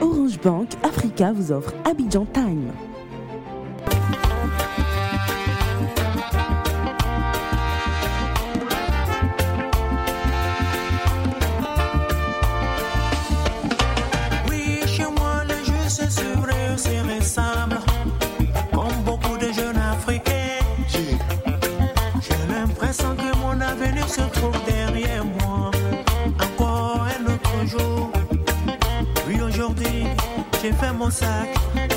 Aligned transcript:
Orange 0.00 0.38
Bank 0.40 0.68
Africa 0.82 1.32
vous 1.32 1.52
offre 1.52 1.72
Abidjan 1.84 2.26
Time. 2.26 2.85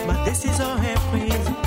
Ma 0.08 0.26
décision 0.26 0.66
est 0.84 1.00
prise. 1.12 1.59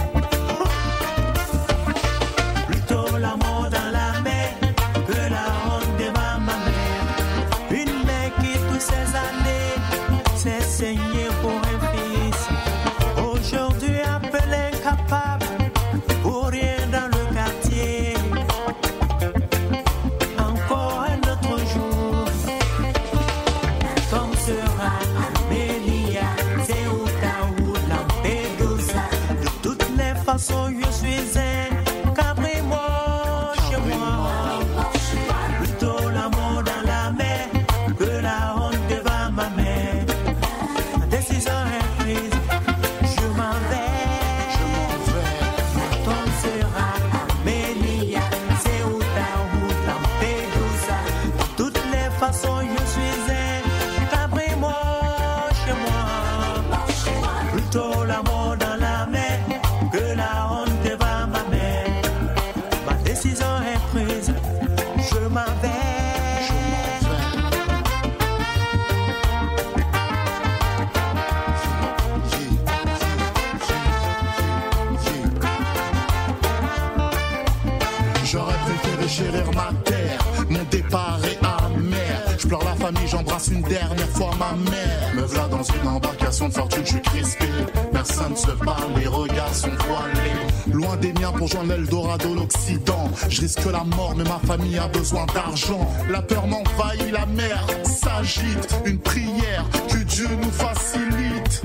J'embrasse 83.12 83.48
une 83.48 83.62
dernière 83.62 84.08
fois 84.08 84.30
ma 84.38 84.52
mère. 84.70 85.14
Me 85.14 85.22
voilà 85.22 85.48
dans 85.48 85.62
une 85.62 85.86
embarcation 85.86 86.48
de 86.48 86.54
fortune, 86.54 86.82
je 86.84 86.90
suis 86.92 87.02
crispé. 87.02 87.46
Personne 87.92 88.36
se 88.36 88.50
parle, 88.52 88.94
les 88.96 89.06
regards 89.06 89.54
sont 89.54 89.68
voilés. 89.86 90.72
Loin 90.72 90.96
des 90.96 91.12
miens 91.12 91.32
pour 91.32 91.46
joindre 91.48 91.68
l'Eldorado, 91.68 92.34
l'Occident. 92.34 93.10
Je 93.28 93.42
risque 93.42 93.64
la 93.66 93.84
mort, 93.84 94.14
mais 94.16 94.24
ma 94.24 94.40
famille 94.46 94.78
a 94.78 94.88
besoin 94.88 95.26
d'argent. 95.34 95.86
La 96.10 96.22
peur 96.22 96.46
m'envahit, 96.46 97.12
la 97.12 97.26
mer 97.26 97.66
s'agite. 97.84 98.74
Une 98.86 98.98
prière, 98.98 99.64
que 99.90 99.98
Dieu 99.98 100.28
nous 100.42 100.50
facilite. 100.50 101.62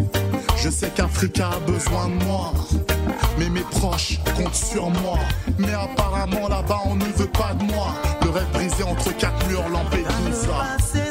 Je 0.58 0.70
sais 0.70 0.90
qu'Africa 0.90 1.50
a 1.50 1.60
besoin 1.72 2.10
de 2.10 2.24
moi. 2.26 2.52
Mais 3.40 3.50
mes 3.50 3.62
proches 3.62 4.20
comptent 4.36 4.54
sur 4.54 4.90
moi. 4.90 5.20
Mais 5.58 5.74
apparemment 5.74 6.50
là-bas 6.50 6.82
on 6.86 6.96
ne 6.96 7.06
veut 7.06 7.32
pas 7.32 7.54
de 7.54 7.64
moi. 7.64 7.94
Le 8.24 8.32
rêve 8.32 8.52
brisé 8.52 8.84
entre 8.84 9.16
quatre 9.16 9.48
murs, 9.48 9.70
Lampedusa. 9.70 11.07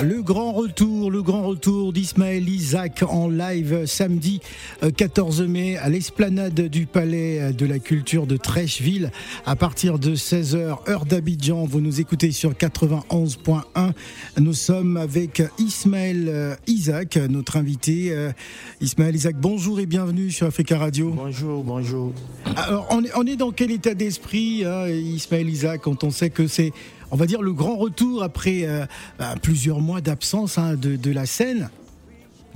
Le 0.00 0.22
grand 0.22 0.52
retour, 0.52 1.10
le 1.10 1.22
grand 1.22 1.42
retour 1.42 1.77
d'Ismaël 2.08 2.48
Isaac 2.48 3.04
en 3.06 3.28
live 3.28 3.84
samedi 3.84 4.40
euh, 4.82 4.90
14 4.90 5.42
mai 5.42 5.76
à 5.76 5.90
l'esplanade 5.90 6.58
du 6.58 6.86
Palais 6.86 7.38
euh, 7.38 7.52
de 7.52 7.66
la 7.66 7.78
Culture 7.78 8.26
de 8.26 8.38
Trècheville 8.38 9.10
à 9.44 9.56
partir 9.56 9.98
de 9.98 10.14
16h 10.14 10.88
heure 10.88 11.04
d'Abidjan. 11.04 11.66
Vous 11.66 11.82
nous 11.82 12.00
écoutez 12.00 12.30
sur 12.30 12.52
91.1. 12.52 13.92
Nous 14.40 14.54
sommes 14.54 14.96
avec 14.96 15.42
Ismaël 15.58 16.28
euh, 16.28 16.54
Isaac, 16.66 17.16
notre 17.16 17.58
invité. 17.58 18.10
Euh, 18.12 18.32
Ismaël 18.80 19.14
Isaac, 19.14 19.36
bonjour 19.38 19.78
et 19.78 19.86
bienvenue 19.86 20.30
sur 20.30 20.46
Africa 20.46 20.78
Radio. 20.78 21.10
Bonjour, 21.10 21.62
bonjour. 21.62 22.14
Alors, 22.56 22.86
on 22.90 23.04
est, 23.04 23.10
on 23.16 23.26
est 23.26 23.36
dans 23.36 23.50
quel 23.50 23.70
état 23.70 23.92
d'esprit, 23.92 24.64
hein, 24.64 24.88
Ismaël 24.88 25.48
Isaac, 25.48 25.82
quand 25.82 26.04
on 26.04 26.10
sait 26.10 26.30
que 26.30 26.46
c'est, 26.46 26.72
on 27.10 27.16
va 27.16 27.26
dire, 27.26 27.42
le 27.42 27.52
grand 27.52 27.76
retour 27.76 28.22
après 28.22 28.62
euh, 28.62 28.86
bah, 29.18 29.34
plusieurs 29.42 29.80
mois 29.80 30.00
d'absence 30.00 30.56
hein, 30.56 30.74
de, 30.74 30.96
de 30.96 31.10
la 31.10 31.26
scène? 31.26 31.68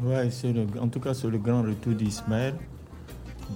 Ouais, 0.05 0.29
le- 0.45 0.81
en 0.81 0.89
tout 0.89 1.01
cas, 1.01 1.15
c'est 1.15 1.29
le 1.29 1.39
grand 1.39 1.63
retour 1.63 1.93
d'Ismaël. 1.95 2.55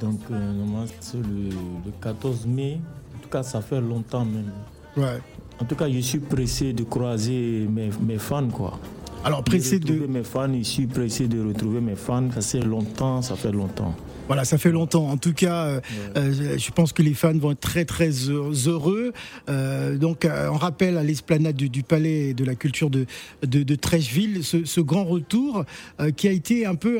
Donc, 0.01 0.21
euh, 0.31 0.53
normalement, 0.53 0.85
c'est 1.01 1.17
le, 1.19 1.49
le 1.85 1.93
14 2.01 2.47
mai. 2.47 2.81
En 3.17 3.23
tout 3.23 3.29
cas, 3.29 3.43
ça 3.43 3.61
fait 3.61 3.81
longtemps 3.81 4.25
même. 4.25 4.53
Ouais. 4.97 5.21
En 5.61 5.65
tout 5.65 5.75
cas, 5.75 5.89
je 5.91 5.99
suis 6.01 6.19
pressé 6.19 6.73
de 6.73 6.85
croiser 6.85 7.67
mes, 7.71 7.91
mes 8.01 8.19
fans, 8.19 8.49
quoi. 8.49 8.79
Alors, 9.25 9.43
pressé 9.43 9.79
de. 9.81 9.87
retrouver 9.93 10.09
mes 10.13 10.23
fans, 10.23 10.53
je 10.53 10.63
suis 10.63 10.87
pressé 10.87 11.27
de 11.27 11.45
retrouver 11.45 11.81
mes 11.81 11.97
fans. 11.97 12.31
Ça 12.33 12.41
fait 12.43 12.61
longtemps, 12.65 13.23
ça 13.23 13.35
fait 13.35 13.51
longtemps. 13.53 13.95
Voilà, 14.27 14.45
ça 14.45 14.59
fait 14.59 14.73
longtemps. 14.73 15.09
En 15.09 15.17
tout 15.17 15.33
cas, 15.33 15.67
euh, 15.67 15.81
euh, 16.17 16.59
je 16.59 16.71
pense 16.73 16.93
que 16.93 17.03
les 17.03 17.15
fans 17.15 17.37
vont 17.37 17.53
être 17.53 17.61
très 17.61 17.85
très 17.85 18.11
heureux. 18.11 19.13
Euh, 19.49 19.97
donc, 19.97 20.27
on 20.27 20.57
rappelle 20.57 20.99
à 20.99 21.03
l'esplanade 21.03 21.57
du, 21.57 21.69
du 21.69 21.83
Palais 21.83 22.35
de 22.35 22.45
la 22.45 22.55
Culture 22.55 22.91
de, 22.91 23.07
de, 23.43 23.63
de 23.63 23.75
Trècheville 23.75 24.43
ce, 24.43 24.65
ce 24.65 24.81
grand 24.81 25.05
retour 25.05 25.65
euh, 26.01 26.11
qui 26.11 26.27
a 26.29 26.33
été 26.33 26.67
un 26.67 26.75
peu, 26.75 26.99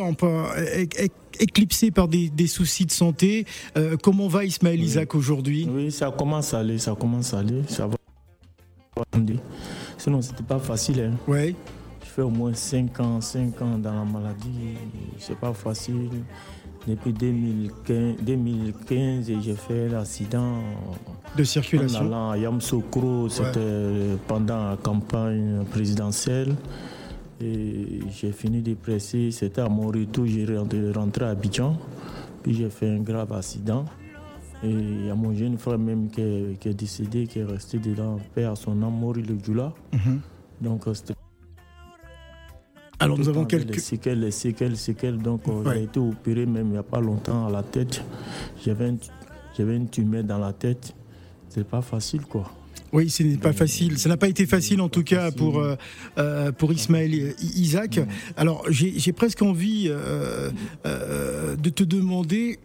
éclipsé 1.41 1.91
par 1.91 2.09
des, 2.09 2.29
des 2.29 2.47
soucis 2.47 2.87
de 2.87 2.93
santé. 2.93 3.45
Comment 4.03 4.29
va 4.29 4.45
Ismaël 4.45 4.81
Isaac 4.81 5.15
aujourd'hui? 5.15 5.69
Oui, 5.71 5.91
ça 5.91 6.11
commence 6.11 6.55
à 6.55 6.61
aller, 6.61 6.79
ça 6.79 6.95
commence 6.95 7.35
à 7.35 7.41
aller. 7.41 7.63
Ça 7.69 7.87
va. 7.87 7.97
Sinon, 9.99 10.23
c'était 10.23 10.43
pas 10.43 10.59
facile. 10.59 11.01
Hein. 11.01 11.17
Ouais. 11.27 11.55
Fais 12.01 12.23
au 12.23 12.31
moins 12.31 12.55
5 12.55 13.01
ans, 13.01 13.21
5 13.21 13.61
ans 13.61 13.79
dans 13.79 13.93
la 13.93 14.05
maladie. 14.05 14.77
C'est 15.19 15.37
pas 15.39 15.53
facile. 15.53 16.09
Depuis 16.87 17.13
2015, 17.13 18.17
2015 18.23 19.33
j'ai 19.41 19.55
fait 19.55 19.89
l'accident 19.89 20.61
de 21.37 21.43
en 21.43 21.45
circulation. 21.45 22.01
allant 22.01 22.31
à 22.31 22.39
Yamsoukro. 22.39 23.29
C'était 23.29 24.17
pendant 24.29 24.71
la 24.71 24.77
campagne 24.77 25.65
présidentielle. 25.71 26.55
Et 27.41 28.01
j'ai 28.11 28.33
fini 28.33 28.63
de 28.63 28.75
presser. 28.75 29.31
C'était 29.31 29.63
à 29.63 29.69
mon 29.69 29.89
retour, 29.89 30.27
j'ai 30.27 30.47
rentré 30.95 31.25
à 31.25 31.31
Abidjan. 31.31 31.77
Puis 32.43 32.55
j'ai 32.55 32.71
fait 32.71 32.89
un 32.89 33.01
grave 33.01 33.33
accident. 33.33 33.85
Et 34.63 34.71
il 34.71 35.07
y 35.07 35.11
a 35.11 35.15
mon 35.15 35.35
jeune 35.35 35.59
frère 35.59 35.79
même 35.79 36.09
qui 36.09 36.21
est, 36.21 36.59
qui 36.59 36.69
est 36.69 36.75
décédé, 36.75 37.27
qui 37.27 37.41
est 37.41 37.45
resté 37.45 37.79
dedans, 37.79 38.19
père 38.35 38.53
à 38.53 38.57
son 38.57 38.81
âme, 38.83 38.99
Maurice 38.99 39.27
Le 39.27 39.37
Djoula. 39.43 39.73
Mhm. 39.93 40.21
Donc 40.63 40.87
euh, 40.87 40.95
c'était 40.95 41.15
Alors 42.99 43.19
nous 43.19 43.29
avons 43.29 43.45
quelques... 43.45 43.75
Les 43.75 43.81
séquelles, 43.81 44.21
les 44.21 44.31
séquelles, 44.31 44.71
les 44.71 44.77
séquelles. 44.77 45.19
Donc, 45.19 45.43
euh, 45.49 45.63
Ouais. 45.63 45.75
j'ai 45.77 45.83
été 45.85 46.01
opéré 46.01 46.47
même 46.47 46.69
il 46.69 46.73
n'y 46.73 46.79
a 46.79 46.83
pas 46.83 47.01
longtemps 47.01 47.47
à 47.47 47.51
la 47.51 47.63
tête. 47.63 48.03
J'avais 48.65 48.87
un- 48.87 48.97
j'avais 49.57 49.77
une 49.77 49.89
tumeur 49.89 50.25
dans 50.25 50.39
la 50.39 50.53
tête. 50.53 50.95
C'est 51.49 51.67
pas 51.67 51.83
facile, 51.83 52.23
quoi. 52.23 52.51
Oui, 52.93 53.11
ce 53.11 53.23
n'est 53.23 53.37
pas 53.37 53.53
facile. 53.53 53.99
Ça 53.99 54.09
n'a 54.09 54.17
pas 54.17 54.29
été 54.29 54.47
facile 54.47 54.81
en 54.81 54.89
tout 54.89 55.03
cas 55.03 55.31
pour, 55.31 55.59
euh, 55.59 55.75
euh, 56.19 56.53
pour 56.53 56.73
Ismaël 56.73 57.35
Isaac. 57.57 58.01
Alors 58.37 58.65
j'ai 58.71 58.99
j'ai 58.99 59.13
presque 59.13 59.43
envie 59.43 59.87
euh, 59.89 60.51
euh, 60.87 61.57
de 61.57 61.69
te 61.69 61.83
demander 61.83 62.59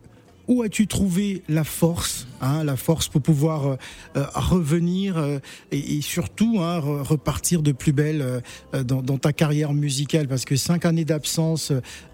où 0.52 0.64
as-tu 0.64 0.86
trouvé 0.86 1.44
la 1.48 1.64
force, 1.64 2.28
hein, 2.42 2.64
la 2.66 2.76
force 2.76 3.08
pour 3.08 3.22
pouvoir 3.22 3.66
euh, 3.68 3.76
euh, 4.18 4.26
revenir 4.36 5.18
euh, 5.18 5.40
et, 5.72 5.98
et 5.98 6.02
surtout 6.02 6.58
hein, 6.60 6.80
re- 6.80 7.02
repartir 7.04 7.62
de 7.62 7.72
plus 7.72 7.94
belle 7.94 8.22
euh, 8.22 8.84
dans, 8.84 9.02
dans 9.02 9.18
ta 9.18 9.32
carrière 9.32 9.74
musicale? 9.74 10.28
Parce 10.28 10.44
que 10.44 10.58
cinq 10.58 10.86
années 10.86 11.06
d'absence 11.06 11.72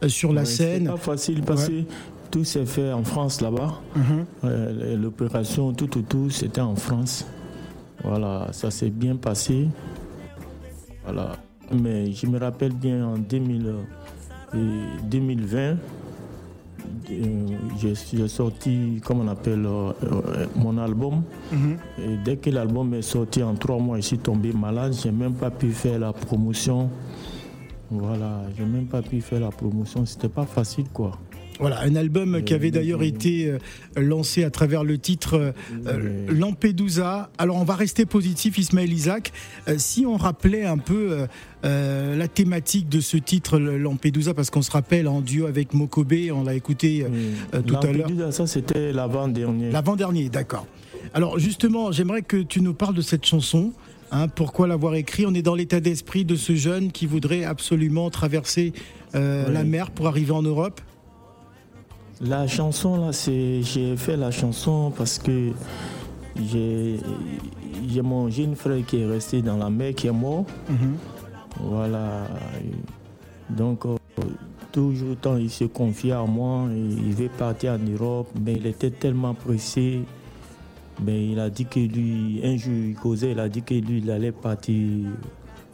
sur 0.07 0.33
la 0.33 0.41
Ouais, 0.41 0.45
scène. 0.45 0.85
pas 0.85 0.97
facile 0.97 1.41
parce 1.41 1.67
que 1.67 1.81
tout 2.29 2.43
s'est 2.43 2.65
fait 2.67 2.91
en 2.91 3.03
France 3.03 3.41
là-bas. 3.41 3.81
Mhm. 3.95 4.25
Euh, 4.43 4.95
L'opération, 4.97 5.73
tout, 5.73 6.29
c'était 6.29 6.61
en 6.61 6.75
France. 6.75 7.25
Voilà, 8.03 8.49
ça 8.51 8.69
s'est 8.69 8.91
bien 8.91 9.15
passé. 9.15 9.67
Voilà. 11.03 11.37
Mais 11.71 12.11
je 12.11 12.27
me 12.27 12.37
rappelle 12.37 12.73
bien 12.73 13.03
en 13.05 13.17
2000, 13.17 13.73
euh, 14.53 14.85
2020, 15.09 15.57
euh, 15.57 15.75
j'ai 17.79 18.27
sorti, 18.27 19.01
comme 19.05 19.21
on 19.21 19.27
appelle, 19.27 19.65
euh, 19.65 19.91
euh, 20.03 20.45
mon 20.55 20.77
album. 20.77 21.23
Mhm. 21.51 21.77
Et 21.99 22.17
dès 22.23 22.37
que 22.37 22.49
l'album 22.49 22.93
est 22.93 23.01
sorti 23.01 23.43
en 23.43 23.55
trois 23.55 23.77
mois, 23.79 23.97
je 23.97 24.01
suis 24.01 24.17
tombé 24.19 24.51
malade. 24.53 24.93
J'ai 25.01 25.11
même 25.11 25.33
pas 25.33 25.49
pu 25.51 25.71
faire 25.71 25.99
la 25.99 26.13
promotion. 26.13 26.89
Voilà, 27.89 28.41
j'ai 28.57 28.65
même 28.65 28.87
pas 28.87 29.01
pu 29.01 29.21
faire 29.21 29.39
la 29.39 29.49
promotion. 29.49 30.05
C'était 30.05 30.29
pas 30.29 30.45
facile, 30.45 30.87
quoi. 30.93 31.11
Voilà, 31.59 31.81
un 31.81 31.95
album 31.95 32.43
qui 32.43 32.53
avait 32.53 32.69
d'ailleurs 32.71 33.01
été 33.01 33.47
euh, 33.49 33.57
lancé 33.95 34.43
à 34.43 34.51
travers 34.51 34.83
le 34.83 34.97
titre 34.99 35.33
euh, 35.35 35.51
euh, 35.87 36.25
Lampedusa. 36.31 37.29
Alors 37.39 37.57
on 37.57 37.63
va 37.63 37.75
rester 37.75 38.05
positif, 38.05 38.57
Ismaël 38.59 38.93
Isaac. 38.93 39.31
Euh, 39.67 39.75
si 39.77 40.05
on 40.05 40.17
rappelait 40.17 40.65
un 40.65 40.77
peu 40.77 41.11
euh, 41.11 41.27
euh, 41.65 42.15
la 42.15 42.27
thématique 42.27 42.89
de 42.89 42.99
ce 42.99 43.17
titre 43.17 43.57
Lampedusa, 43.57 44.33
parce 44.35 44.49
qu'on 44.51 44.61
se 44.61 44.69
rappelle 44.71 45.07
en 45.07 45.21
duo 45.21 45.47
avec 45.47 45.73
Mokobe, 45.73 46.13
on 46.33 46.43
l'a 46.43 46.53
écouté 46.53 47.03
euh, 47.03 47.07
euh, 47.55 47.61
tout 47.61 47.75
à 47.77 47.85
l'heure. 47.91 48.07
Lampedusa, 48.07 48.31
Ça, 48.31 48.45
c'était 48.47 48.91
l'avant-dernier. 48.93 49.71
L'avant-dernier, 49.71 50.29
d'accord. 50.29 50.67
Alors 51.13 51.39
justement, 51.39 51.91
j'aimerais 51.91 52.21
que 52.21 52.37
tu 52.37 52.61
nous 52.61 52.73
parles 52.75 52.93
de 52.95 53.01
cette 53.01 53.25
chanson. 53.25 53.71
hein, 54.11 54.27
pourquoi 54.27 54.67
l'avoir 54.67 54.93
écrit 54.95 55.25
On 55.25 55.33
est 55.33 55.41
dans 55.41 55.55
l'état 55.55 55.79
d'esprit 55.79 56.23
de 56.23 56.35
ce 56.35 56.53
jeune 56.55 56.91
qui 56.91 57.07
voudrait 57.07 57.45
absolument 57.45 58.09
traverser 58.11 58.73
euh, 59.15 59.45
Oui. 59.47 59.53
la 59.53 59.63
mer 59.63 59.89
pour 59.91 60.07
arriver 60.07 60.31
en 60.33 60.43
Europe. 60.43 60.81
La 62.21 62.47
chanson, 62.47 62.97
là, 62.97 63.13
c'est, 63.13 63.61
j'ai 63.61 63.95
fait 63.95 64.17
la 64.17 64.31
chanson 64.31 64.91
parce 64.95 65.19
que 65.19 65.51
j'ai, 66.35 66.99
j'ai 67.87 68.01
mon 68.01 68.29
jeune 68.29 68.55
frère 68.55 68.83
qui 68.85 69.01
est 69.01 69.05
resté 69.05 69.41
dans 69.41 69.57
la 69.57 69.69
mer, 69.69 69.93
qui 69.93 70.07
est 70.07 70.11
mort. 70.11 70.45
Mhm. 70.67 70.95
Voilà. 71.61 72.27
Donc, 73.49 73.85
euh, 73.85 73.95
toujours 74.71 75.15
tant 75.17 75.37
il 75.37 75.49
se 75.49 75.65
confiait 75.65 76.11
à 76.11 76.23
moi, 76.23 76.67
il 76.71 77.13
veut 77.13 77.29
partir 77.29 77.73
en 77.73 77.79
Europe, 77.79 78.27
mais 78.39 78.53
il 78.53 78.65
était 78.65 78.91
tellement 78.91 79.33
pressé. 79.33 80.01
Mais 81.03 81.29
il 81.29 81.39
a 81.39 81.51
dit 81.51 81.65
que 81.65 81.79
lui, 81.79 82.41
un 82.43 82.57
jour, 82.57 82.73
il 82.73 82.95
causait, 82.95 83.31
il 83.31 83.39
a 83.39 83.47
dit 83.47 83.61
que 83.61 83.75
lui, 83.75 83.99
il 83.99 84.09
allait 84.09 84.31
partir, 84.31 84.75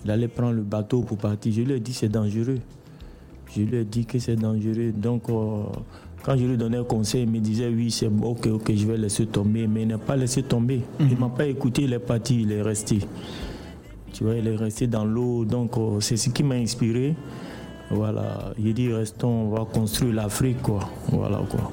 il 0.04 0.12
allait 0.12 0.28
prendre 0.28 0.54
le 0.54 0.62
bateau 0.62 1.02
pour 1.02 1.18
partir. 1.18 1.54
Je 1.54 1.62
lui 1.62 1.74
ai 1.74 1.80
dit 1.80 1.94
c'est 1.94 2.10
dangereux. 2.10 2.60
Je 3.56 3.62
lui 3.62 3.78
ai 3.78 3.86
dit 3.86 4.06
que 4.06 4.20
c'est 4.20 4.36
dangereux. 4.36 4.92
Donc, 4.92 5.30
euh, 5.30 5.64
quand 6.24 6.38
je 6.38 6.46
lui 6.46 6.58
donnais 6.58 6.84
conseil, 6.88 7.24
il 7.24 7.30
me 7.30 7.40
disait 7.40 7.68
oui, 7.68 7.92
c'est 7.92 8.08
bon, 8.08 8.32
ok, 8.32 8.48
ok, 8.48 8.72
je 8.74 8.88
vais 8.88 8.98
laisser 8.98 9.26
tomber. 9.26 9.68
Mais 9.68 9.82
il 9.82 9.90
n'a 9.90 9.98
pas 9.98 10.16
laissé 10.16 10.42
tomber. 10.42 10.82
Il 11.00 11.10
ne 11.10 11.16
m'a 11.16 11.30
pas 11.30 11.46
écouté, 11.46 11.84
il 11.84 11.94
est 11.94 12.00
parti, 12.00 12.42
il 12.44 12.52
est 12.52 12.62
resté. 12.62 13.00
Tu 14.14 14.24
vois, 14.24 14.36
il 14.36 14.48
est 14.48 14.56
resté 14.56 14.88
dans 14.88 15.04
l'eau. 15.04 15.44
Donc, 15.44 15.78
euh, 15.78 16.00
c'est 16.00 16.18
ce 16.18 16.30
qui 16.30 16.44
m'a 16.44 16.56
inspiré. 16.56 17.16
Voilà. 17.90 18.54
Il 18.58 18.74
dit 18.74 18.92
restons, 18.92 19.28
on 19.28 19.50
va 19.50 19.66
construire 19.66 20.14
l'Afrique, 20.14 20.62
quoi. 20.62 20.90
Voilà, 21.10 21.42
quoi. 21.50 21.72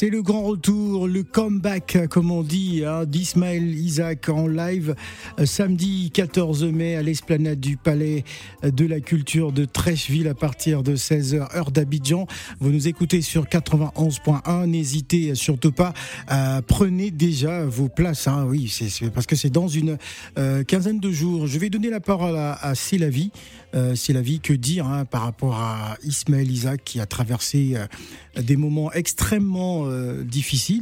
C'est 0.00 0.08
le 0.08 0.22
grand 0.22 0.44
retour, 0.44 0.79
le 0.98 1.22
comeback, 1.22 1.98
comme 2.10 2.30
on 2.30 2.42
dit, 2.42 2.84
hein, 2.84 3.04
d'Ismaël 3.04 3.62
Isaac 3.78 4.28
en 4.28 4.46
live 4.46 4.94
euh, 5.38 5.46
samedi 5.46 6.10
14 6.12 6.64
mai 6.64 6.96
à 6.96 7.02
l'esplanade 7.02 7.60
du 7.60 7.76
Palais 7.76 8.24
de 8.62 8.86
la 8.86 9.00
Culture 9.00 9.52
de 9.52 9.64
Trècheville 9.64 10.28
à 10.28 10.34
partir 10.34 10.82
de 10.82 10.96
16h, 10.96 11.56
heure 11.56 11.70
d'Abidjan. 11.70 12.26
Vous 12.60 12.70
nous 12.70 12.88
écoutez 12.88 13.22
sur 13.22 13.44
91.1. 13.46 14.66
N'hésitez 14.66 15.34
surtout 15.34 15.72
pas, 15.72 15.92
à 16.26 16.60
prenez 16.66 17.10
déjà 17.10 17.64
vos 17.64 17.88
places. 17.88 18.26
hein, 18.28 18.44
oui, 18.48 18.68
c'est 18.68 18.88
c'est- 18.88 19.10
parce 19.10 19.26
que 19.26 19.36
c'est 19.36 19.50
dans 19.50 19.68
une 19.68 19.96
euh, 20.38 20.64
quinzaine 20.64 21.00
de 21.00 21.10
jours. 21.10 21.46
Je 21.46 21.58
vais 21.58 21.70
donner 21.70 21.90
la 21.90 22.00
parole 22.00 22.36
à, 22.36 22.52
à 22.54 22.74
Célavi. 22.74 23.30
Euh, 23.76 23.94
que 24.42 24.52
dire 24.52 24.86
hein, 24.86 25.04
par 25.04 25.22
rapport 25.22 25.54
à 25.54 25.96
Ismaël 26.02 26.50
Isaac 26.50 26.82
qui 26.84 26.98
a 26.98 27.06
traversé 27.06 27.74
euh, 27.76 28.42
des 28.42 28.56
moments 28.56 28.92
extrêmement 28.92 29.84
euh, 29.86 30.24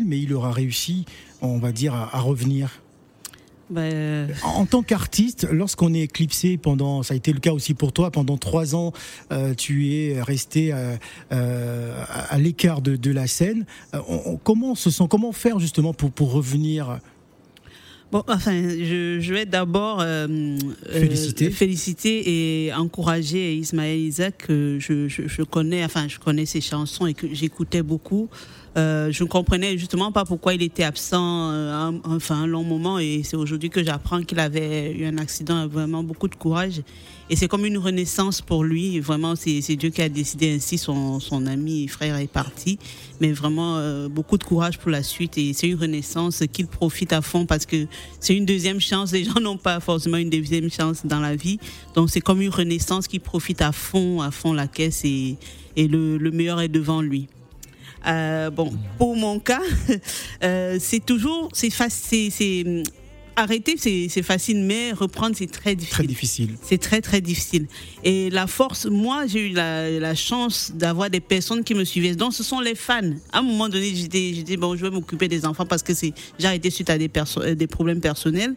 mais 0.07 0.19
il 0.21 0.33
aura 0.35 0.53
réussi, 0.53 1.05
on 1.43 1.59
va 1.59 1.73
dire, 1.73 1.95
à, 1.95 2.17
à 2.17 2.21
revenir. 2.21 2.81
Ben, 3.71 4.29
En 4.45 4.65
tant 4.65 4.83
qu'artiste, 4.83 5.47
lorsqu'on 5.53 5.93
est 5.93 6.01
éclipsé 6.01 6.57
pendant, 6.57 7.03
ça 7.03 7.13
a 7.13 7.17
été 7.19 7.35
le 7.35 7.39
cas 7.39 7.53
aussi 7.53 7.75
pour 7.75 7.93
toi, 7.93 8.11
pendant 8.11 8.39
trois 8.39 8.75
ans, 8.75 8.93
euh, 9.31 9.53
tu 9.53 9.93
es 9.93 10.23
resté 10.23 10.73
euh, 10.73 10.97
euh, 11.33 12.03
à, 12.09 12.39
l'écart 12.39 12.81
de, 12.81 12.97
de 12.97 13.11
la 13.11 13.27
scène. 13.27 13.67
Euh, 13.95 13.99
on- 14.09 14.23
on- 14.25 14.37
comment 14.39 14.71
on 14.73 14.75
se 14.75 14.89
sent 14.91 15.05
Comment 15.11 15.33
faire 15.33 15.59
justement 15.59 15.93
pour, 15.93 16.11
pour 16.11 16.33
revenir? 16.33 16.99
Bon, 18.11 18.23
enfin, 18.29 18.53
je, 18.71 19.19
je 19.21 19.35
vais 19.35 19.45
d'abord 19.45 20.01
euh, 20.01 20.27
euh, 20.27 20.57
Féliciter. 20.91 21.51
féliciter 21.51 22.67
et 22.67 22.73
encourager 22.73 23.55
Ismaël 23.57 23.99
Isaac. 24.01 24.47
que 24.47 24.79
je, 24.81 25.09
je, 25.09 25.29
je 25.29 25.43
connais, 25.43 25.85
enfin, 25.85 26.09
je 26.09 26.19
connais 26.19 26.47
ses 26.47 26.63
chansons 26.63 27.07
et 27.07 27.13
que 27.13 27.27
j'écoutais 27.35 27.83
beaucoup. 27.83 28.31
Euh, 28.79 29.11
je 29.11 29.25
ne 29.25 29.29
comprenais 29.29 29.77
justement 29.77 30.13
pas 30.13 30.25
pourquoi 30.25 30.55
il 30.55 30.63
était 30.63 30.85
absent 30.85 31.51
euh, 31.51 31.73
un, 31.73 32.01
enfin 32.05 32.43
un 32.43 32.47
long 32.47 32.63
moment 32.63 33.01
et 33.01 33.23
c'est 33.25 33.35
aujourd'hui 33.35 33.71
que 33.71 33.83
j'apprends 33.83 34.23
qu'il 34.23 34.39
avait 34.39 34.93
eu 34.93 35.05
un 35.05 35.19
accident. 35.19 35.67
Vraiment 35.67 36.05
beaucoup 36.05 36.29
de 36.29 36.37
courage 36.37 36.83
et 37.29 37.35
c'est 37.35 37.49
comme 37.49 37.65
une 37.65 37.79
renaissance 37.79 38.41
pour 38.41 38.63
lui. 38.63 39.01
Vraiment, 39.01 39.35
c'est 39.35 39.61
Dieu 39.77 39.91
qui 39.91 40.01
a 40.01 40.09
décidé 40.09 40.55
ainsi. 40.55 40.79
Son, 40.79 41.19
ami 41.47 41.85
et 41.85 41.89
frère 41.89 42.17
est 42.17 42.31
parti, 42.31 42.79
mais 43.21 43.33
vraiment 43.33 43.79
euh, 43.79 44.09
beaucoup 44.09 44.39
de 44.39 44.45
courage 44.45 44.79
pour 44.79 44.91
la 44.91 45.03
suite 45.03 45.39
et 45.39 45.53
c'est 45.53 45.69
une 45.69 45.79
renaissance 45.79 46.43
qu'il 46.53 46.67
profite 46.67 47.13
à 47.13 47.21
fond 47.21 47.47
parce 47.47 47.67
que 47.67 47.87
c'est 48.21 48.37
une 48.37 48.47
deuxième 48.47 48.81
chance. 48.81 49.13
Les 49.13 49.25
gens 49.25 49.41
n'ont 49.41 49.57
pas 49.57 49.81
forcément 49.81 50.19
une 50.19 50.31
deuxième 50.31 50.71
chance 50.71 51.05
dans 51.05 51.21
la 51.21 51.35
vie, 51.35 51.59
donc 51.95 52.11
c'est 52.11 52.21
comme 52.21 52.41
une 52.43 52.51
renaissance 52.51 53.09
qui 53.09 53.19
profite 53.19 53.61
à 53.61 53.73
fond, 53.73 54.21
à 54.21 54.31
fond 54.31 54.53
la 54.53 54.69
caisse 54.69 55.05
et, 55.05 55.37
le 55.77 56.31
meilleur 56.31 56.61
est 56.61 56.69
devant 56.69 57.03
lui. 57.03 57.29
Euh, 58.07 58.51
bon, 58.51 58.73
pour 58.99 59.17
mon 59.17 59.39
cas, 59.41 59.63
euh, 60.45 60.77
c'est 60.81 61.05
toujours, 61.05 61.49
c'est 61.53 61.71
facile, 61.71 62.31
c'est 62.33 62.65
hum, 62.67 62.83
arrêter, 63.37 63.77
c'est 63.77 64.23
facile, 64.23 64.59
mais 64.59 64.93
reprendre, 64.93 65.37
c'est 65.37 65.51
très 65.51 65.75
difficile. 65.75 65.95
Très 65.95 66.07
difficile. 66.07 66.57
C'est 66.63 66.79
très 66.79 67.01
très 67.01 67.21
difficile. 67.21 67.67
Et 68.05 68.31
la 68.31 68.47
force, 68.47 68.87
moi 68.87 69.27
j'ai 69.27 69.51
eu 69.51 69.53
la, 69.53 69.91
la 69.91 70.15
chance 70.15 70.73
d'avoir 70.75 71.11
des 71.11 71.21
personnes 71.21 71.63
qui 71.63 71.75
me 71.75 71.85
suivaient. 71.85 72.15
Donc 72.15 72.35
ce 72.35 72.43
sont 72.43 72.61
les 72.61 72.75
fans. 72.75 73.01
À 73.33 73.39
un 73.39 73.43
moment 73.43 73.69
donné, 73.69 73.95
j'étais, 73.95 74.57
bon, 74.57 74.77
je 74.77 74.83
vais 74.83 74.91
m'occuper 74.91 75.29
des 75.29 75.47
enfants 75.47 75.67
parce 75.67 75.83
que 75.83 75.95
c'est, 75.95 76.13
j'ai 76.39 76.47
arrêté 76.47 76.71
suite 76.71 76.91
à 76.91 76.99
des, 76.99 77.11
euh, 77.39 77.55
des 77.55 77.67
problèmes 77.67 78.01
personnels. 78.01 78.55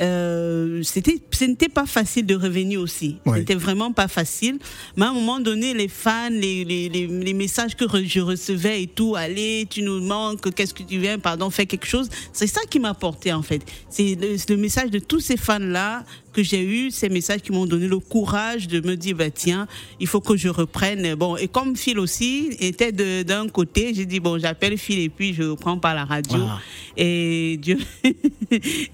Euh, 0.00 0.82
c'était, 0.82 1.18
ce 1.32 1.44
n'était 1.44 1.68
pas 1.68 1.86
facile 1.86 2.26
de 2.26 2.34
revenir 2.34 2.80
aussi. 2.80 3.18
Ouais. 3.26 3.40
C'était 3.40 3.54
vraiment 3.54 3.92
pas 3.92 4.08
facile. 4.08 4.58
Mais 4.96 5.04
à 5.04 5.10
un 5.10 5.14
moment 5.14 5.40
donné, 5.40 5.74
les 5.74 5.88
fans, 5.88 6.28
les, 6.30 6.64
les, 6.64 6.88
les, 6.88 7.06
les 7.06 7.34
messages 7.34 7.76
que 7.76 7.84
je 8.04 8.20
recevais 8.20 8.82
et 8.82 8.86
tout, 8.86 9.14
allez, 9.16 9.66
tu 9.68 9.82
nous 9.82 10.00
manques, 10.00 10.52
qu'est-ce 10.54 10.74
que 10.74 10.82
tu 10.82 10.98
viens, 10.98 11.18
pardon, 11.18 11.50
fais 11.50 11.66
quelque 11.66 11.86
chose. 11.86 12.08
C'est 12.32 12.46
ça 12.46 12.60
qui 12.68 12.78
m'a 12.80 12.94
porté 12.94 13.32
en 13.32 13.42
fait. 13.42 13.62
C'est 13.88 14.16
le, 14.20 14.38
c'est 14.38 14.50
le 14.50 14.56
message 14.56 14.90
de 14.90 14.98
tous 14.98 15.20
ces 15.20 15.36
fans-là 15.36 16.04
que 16.32 16.42
j'ai 16.42 16.62
eu, 16.64 16.90
ces 16.90 17.08
messages 17.08 17.42
qui 17.42 17.52
m'ont 17.52 17.66
donné 17.66 17.86
le 17.88 17.98
courage 17.98 18.66
de 18.68 18.80
me 18.80 18.96
dire, 18.96 19.16
bah, 19.16 19.30
tiens, 19.30 19.66
il 20.00 20.06
faut 20.06 20.20
que 20.20 20.36
je 20.36 20.48
reprenne. 20.48 21.14
Bon, 21.14 21.36
et 21.36 21.48
comme 21.48 21.76
Phil 21.76 21.98
aussi 21.98 22.48
était 22.60 22.92
d'un 23.24 23.48
côté, 23.48 23.92
j'ai 23.94 24.06
dit, 24.06 24.20
bon, 24.20 24.38
j'appelle 24.38 24.78
Phil 24.78 24.98
et 25.00 25.08
puis 25.08 25.34
je 25.34 25.42
reprends 25.44 25.78
par 25.78 25.94
la 25.94 26.04
radio. 26.04 26.38
Et 26.96 27.58
Dieu, 27.60 27.78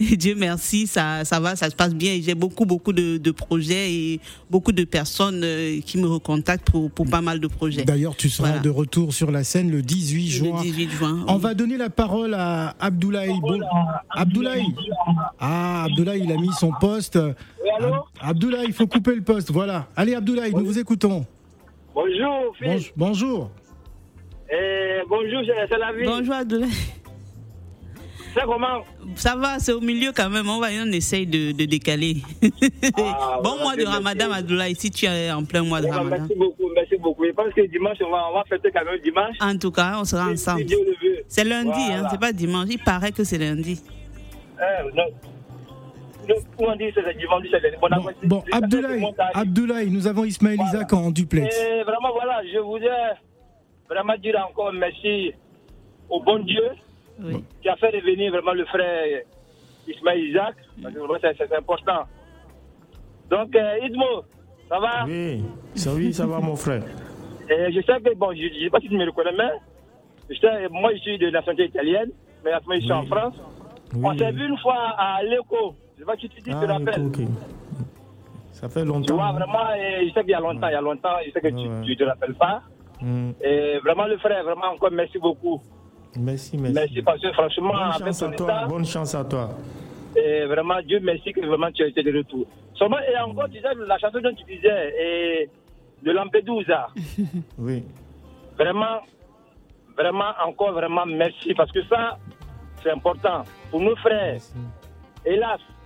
Dieu 0.00 0.34
merci, 0.36 0.86
ça, 0.86 1.24
ça 1.24 1.40
va, 1.40 1.56
ça 1.56 1.70
se 1.70 1.74
passe 1.76 1.94
bien. 1.94 2.12
Et 2.12 2.22
J'ai 2.22 2.34
beaucoup, 2.34 2.64
beaucoup 2.64 2.92
de, 2.92 3.16
de 3.18 3.30
projets 3.30 3.92
et 3.92 4.20
beaucoup 4.50 4.72
de 4.72 4.84
personnes 4.84 5.40
euh, 5.44 5.80
qui 5.80 5.98
me 5.98 6.06
recontactent 6.06 6.70
pour, 6.70 6.90
pour 6.90 7.06
pas 7.08 7.20
mal 7.20 7.40
de 7.40 7.46
projets. 7.46 7.84
D'ailleurs, 7.84 8.16
tu 8.16 8.28
seras 8.28 8.48
Voilà. 8.48 8.62
de 8.62 8.70
retour 8.70 9.12
sur 9.14 9.30
la 9.30 9.44
scène 9.44 9.70
le 9.70 9.82
18 9.82 10.28
juin. 10.28 10.56
Le 10.58 10.62
18 10.70 10.90
juin. 10.90 11.24
On 11.28 11.36
oui. 11.36 11.40
va 11.42 11.54
donner 11.54 11.76
la 11.76 11.90
parole 11.90 12.34
à 12.34 12.76
Abdoulaye. 12.80 13.38
Bon, 13.40 13.58
Abdoulaye. 14.10 14.66
Ah, 15.40 15.84
Abdoulaye, 15.84 16.22
il 16.24 16.32
a 16.32 16.36
mis 16.36 16.52
son 16.58 16.72
poste. 16.80 17.18
Ab- 17.80 17.94
Abdoulaye, 18.20 18.66
il 18.66 18.72
faut 18.72 18.86
couper 18.86 19.14
le 19.14 19.22
poste. 19.22 19.50
Voilà. 19.50 19.86
Allez, 19.96 20.14
Abdoulaye, 20.14 20.52
nous 20.52 20.64
vous 20.64 20.78
écoutons. 20.78 21.24
Bonjour, 21.94 22.54
fils. 22.58 22.68
Bonj- 22.68 22.92
bonjour. 22.96 23.50
Eh, 24.50 25.00
bonjour, 25.08 25.40
c'est 25.68 25.76
la 25.78 25.92
vie. 25.92 26.04
Bonjour 26.06 26.34
Abdoulaye. 26.34 26.70
C'est 28.34 28.44
comment? 28.44 28.82
Ça 29.16 29.34
va, 29.36 29.58
c'est 29.58 29.72
au 29.72 29.80
milieu 29.80 30.12
quand 30.14 30.28
même. 30.30 30.48
On 30.48 30.60
va, 30.60 30.68
on 30.84 30.92
essaye 30.92 31.26
de, 31.26 31.52
de 31.52 31.64
décaler. 31.64 32.18
Ah, 32.96 33.40
bon 33.42 33.56
voilà, 33.56 33.64
mois 33.64 33.76
de 33.76 33.84
Ramadan. 33.84 34.30
Abdoulaye, 34.32 34.74
si 34.76 34.90
tu 34.90 35.06
es 35.06 35.30
en 35.32 35.44
plein 35.44 35.62
mois 35.64 35.80
de 35.80 35.86
ben, 35.86 35.94
Ramadan. 35.94 36.16
Merci 36.20 36.34
beaucoup, 36.36 36.70
merci 36.74 36.96
beaucoup. 36.98 37.24
Je 37.24 37.32
pense 37.32 37.52
que 37.54 37.66
dimanche, 37.66 37.96
on 38.06 38.10
va, 38.10 38.28
on 38.30 38.34
va 38.34 38.44
fêter 38.48 38.70
quand 38.72 38.84
même 38.84 39.00
dimanche. 39.02 39.36
En 39.40 39.56
tout 39.56 39.70
cas, 39.72 39.96
on 39.98 40.04
sera 40.04 40.28
ensemble. 40.28 40.60
Si 40.60 40.66
Dieu 40.66 40.78
le 40.78 41.08
veut. 41.08 41.18
C'est 41.26 41.44
lundi, 41.44 41.80
hein, 41.90 42.06
c'est 42.10 42.20
pas 42.20 42.32
dimanche. 42.32 42.68
Il 42.70 42.78
paraît 42.78 43.12
que 43.12 43.24
c'est 43.24 43.38
lundi. 43.38 43.82
Eh, 44.60 44.96
non. 44.96 45.04
Bon, 48.24 48.42
Abdoulaye. 48.52 49.04
Abdoulaye, 49.34 49.90
nous 49.90 50.06
avons 50.06 50.24
Ismaël 50.24 50.56
Voilà. 50.56 50.70
Isaac 50.70 50.92
en 50.92 51.10
duplex. 51.10 51.56
Et 51.58 51.82
vraiment, 51.82 52.12
voilà, 52.12 52.42
je 52.52 52.58
voudrais 52.58 53.14
vraiment 53.88 54.16
dire 54.16 54.36
encore 54.48 54.72
merci 54.72 55.32
au 56.08 56.20
bon 56.22 56.38
Dieu 56.40 56.62
Oui. 57.20 57.44
qui 57.62 57.68
a 57.68 57.76
fait 57.76 57.88
revenir 57.90 58.32
vraiment 58.32 58.52
le 58.52 58.64
frère 58.66 59.22
Ismaël 59.86 60.20
Isaac. 60.28 60.54
Parce 60.82 60.94
que 60.94 60.98
vraiment, 61.00 61.18
c'est 61.22 61.56
important. 61.56 62.02
Donc, 63.30 63.54
euh, 63.56 63.78
Idmo, 63.86 64.24
ça 64.68 64.78
va? 64.78 65.04
Oui, 65.06 65.42
ça, 65.74 65.92
oui, 65.94 66.12
ça 66.12 66.26
va 66.26 66.40
mon 66.40 66.56
frère. 66.56 66.82
Et 67.50 67.72
je 67.72 67.80
sais 67.80 68.00
que, 68.00 68.14
bon, 68.14 68.32
je 68.34 68.42
ne 68.42 68.64
sais 68.64 68.70
pas 68.70 68.80
si 68.80 68.88
tu 68.88 68.96
me 68.96 69.04
reconnais, 69.06 69.32
mais 69.36 69.50
je 70.34 70.38
sais, 70.38 70.68
moi, 70.70 70.92
je 70.94 70.98
suis 71.00 71.18
de 71.18 71.30
nationalité 71.30 71.66
italienne, 71.66 72.10
mais 72.44 72.52
actuellement, 72.52 72.76
je 72.76 72.80
suis 72.82 72.92
en. 72.92 73.06
France. 73.06 73.34
Oui. 73.94 74.00
On 74.04 74.18
s'est 74.18 74.32
vu 74.32 74.46
une 74.46 74.58
fois 74.58 74.94
à 74.98 75.22
l'ECO. 75.22 75.74
Je 75.98 76.04
sais 76.04 76.06
pas 76.06 76.16
si 76.16 76.28
tu 76.28 76.36
tu 76.36 76.42
te 76.42 76.50
Ah, 76.54 76.66
rappelles. 76.74 77.06
ok, 77.06 77.18
ok. 77.18 77.26
Ça 78.52 78.68
fait 78.68 78.82
Tu 78.82 78.86
longtemps. 78.88 79.14
vois, 79.16 79.26
hein? 79.26 79.32
vraiment, 79.32 79.64
je 80.00 80.12
sais 80.12 80.20
qu'il 80.20 80.30
y 80.30 80.34
a 80.34 80.40
longtemps, 80.40 80.68
il 80.68 80.72
y 80.72 80.76
a 80.76 80.80
longtemps, 80.80 81.16
je 81.26 81.30
sais 81.32 81.40
que 81.40 81.48
tu 81.48 81.54
Ouais. 81.68 81.80
ne 81.88 81.94
te 81.94 82.04
rappelles 82.04 82.34
pas. 82.34 82.62
Hmm. 83.00 83.30
Et 83.42 83.78
vraiment, 83.78 84.06
le 84.06 84.16
frère, 84.18 84.42
vraiment, 84.44 84.66
encore 84.74 84.90
merci 84.92 85.18
beaucoup. 85.18 85.60
Merci, 86.16 86.56
merci. 86.56 86.74
Merci 86.74 87.02
parce 87.02 87.20
que, 87.20 87.32
franchement, 87.32 87.72
Bonne 87.74 87.92
chance 88.06 88.22
à 88.22 88.30
toi, 88.30 88.46
état, 88.46 88.66
bonne 88.66 88.84
chance 88.86 89.14
à 89.14 89.24
toi. 89.24 89.50
et 90.16 90.46
vraiment, 90.46 90.80
Dieu 90.82 90.98
merci 91.02 91.32
que 91.32 91.44
vraiment 91.44 91.70
tu 91.72 91.82
as 91.82 91.88
été 91.88 92.02
de 92.02 92.16
retour. 92.16 92.46
Seulement, 92.74 92.98
et 93.00 93.16
encore, 93.18 93.48
tu 93.50 93.60
sais, 93.60 93.68
la 93.86 93.98
chanson 93.98 94.20
dont 94.20 94.34
tu 94.34 94.44
disais, 94.44 94.94
et 95.00 95.50
de 96.04 96.10
Lampedusa. 96.12 96.88
Oui. 97.58 97.84
vraiment, 98.56 99.00
vraiment, 99.96 100.32
encore 100.44 100.72
vraiment 100.72 101.06
merci 101.06 101.54
parce 101.54 101.70
que 101.72 101.82
ça, 101.84 102.18
c'est 102.82 102.90
important 102.90 103.42
pour 103.70 103.80
nos 103.80 103.94
frères. 103.96 104.32
Merci. 104.32 104.54
Hélas, 105.24 105.58
disais, 105.60 105.77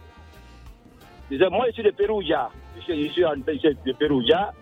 moi 1.50 1.66
je 1.68 1.72
suis 1.72 1.82
de 1.82 1.90
Pérouja, 1.90 2.50
je 2.76 2.82
suis, 2.82 3.08
je 3.08 3.12
suis 3.12 3.24
en- 3.24 3.34
je 3.46 3.58
suis 3.58 3.76
de 3.86 3.92
Pérouja. 3.92 4.52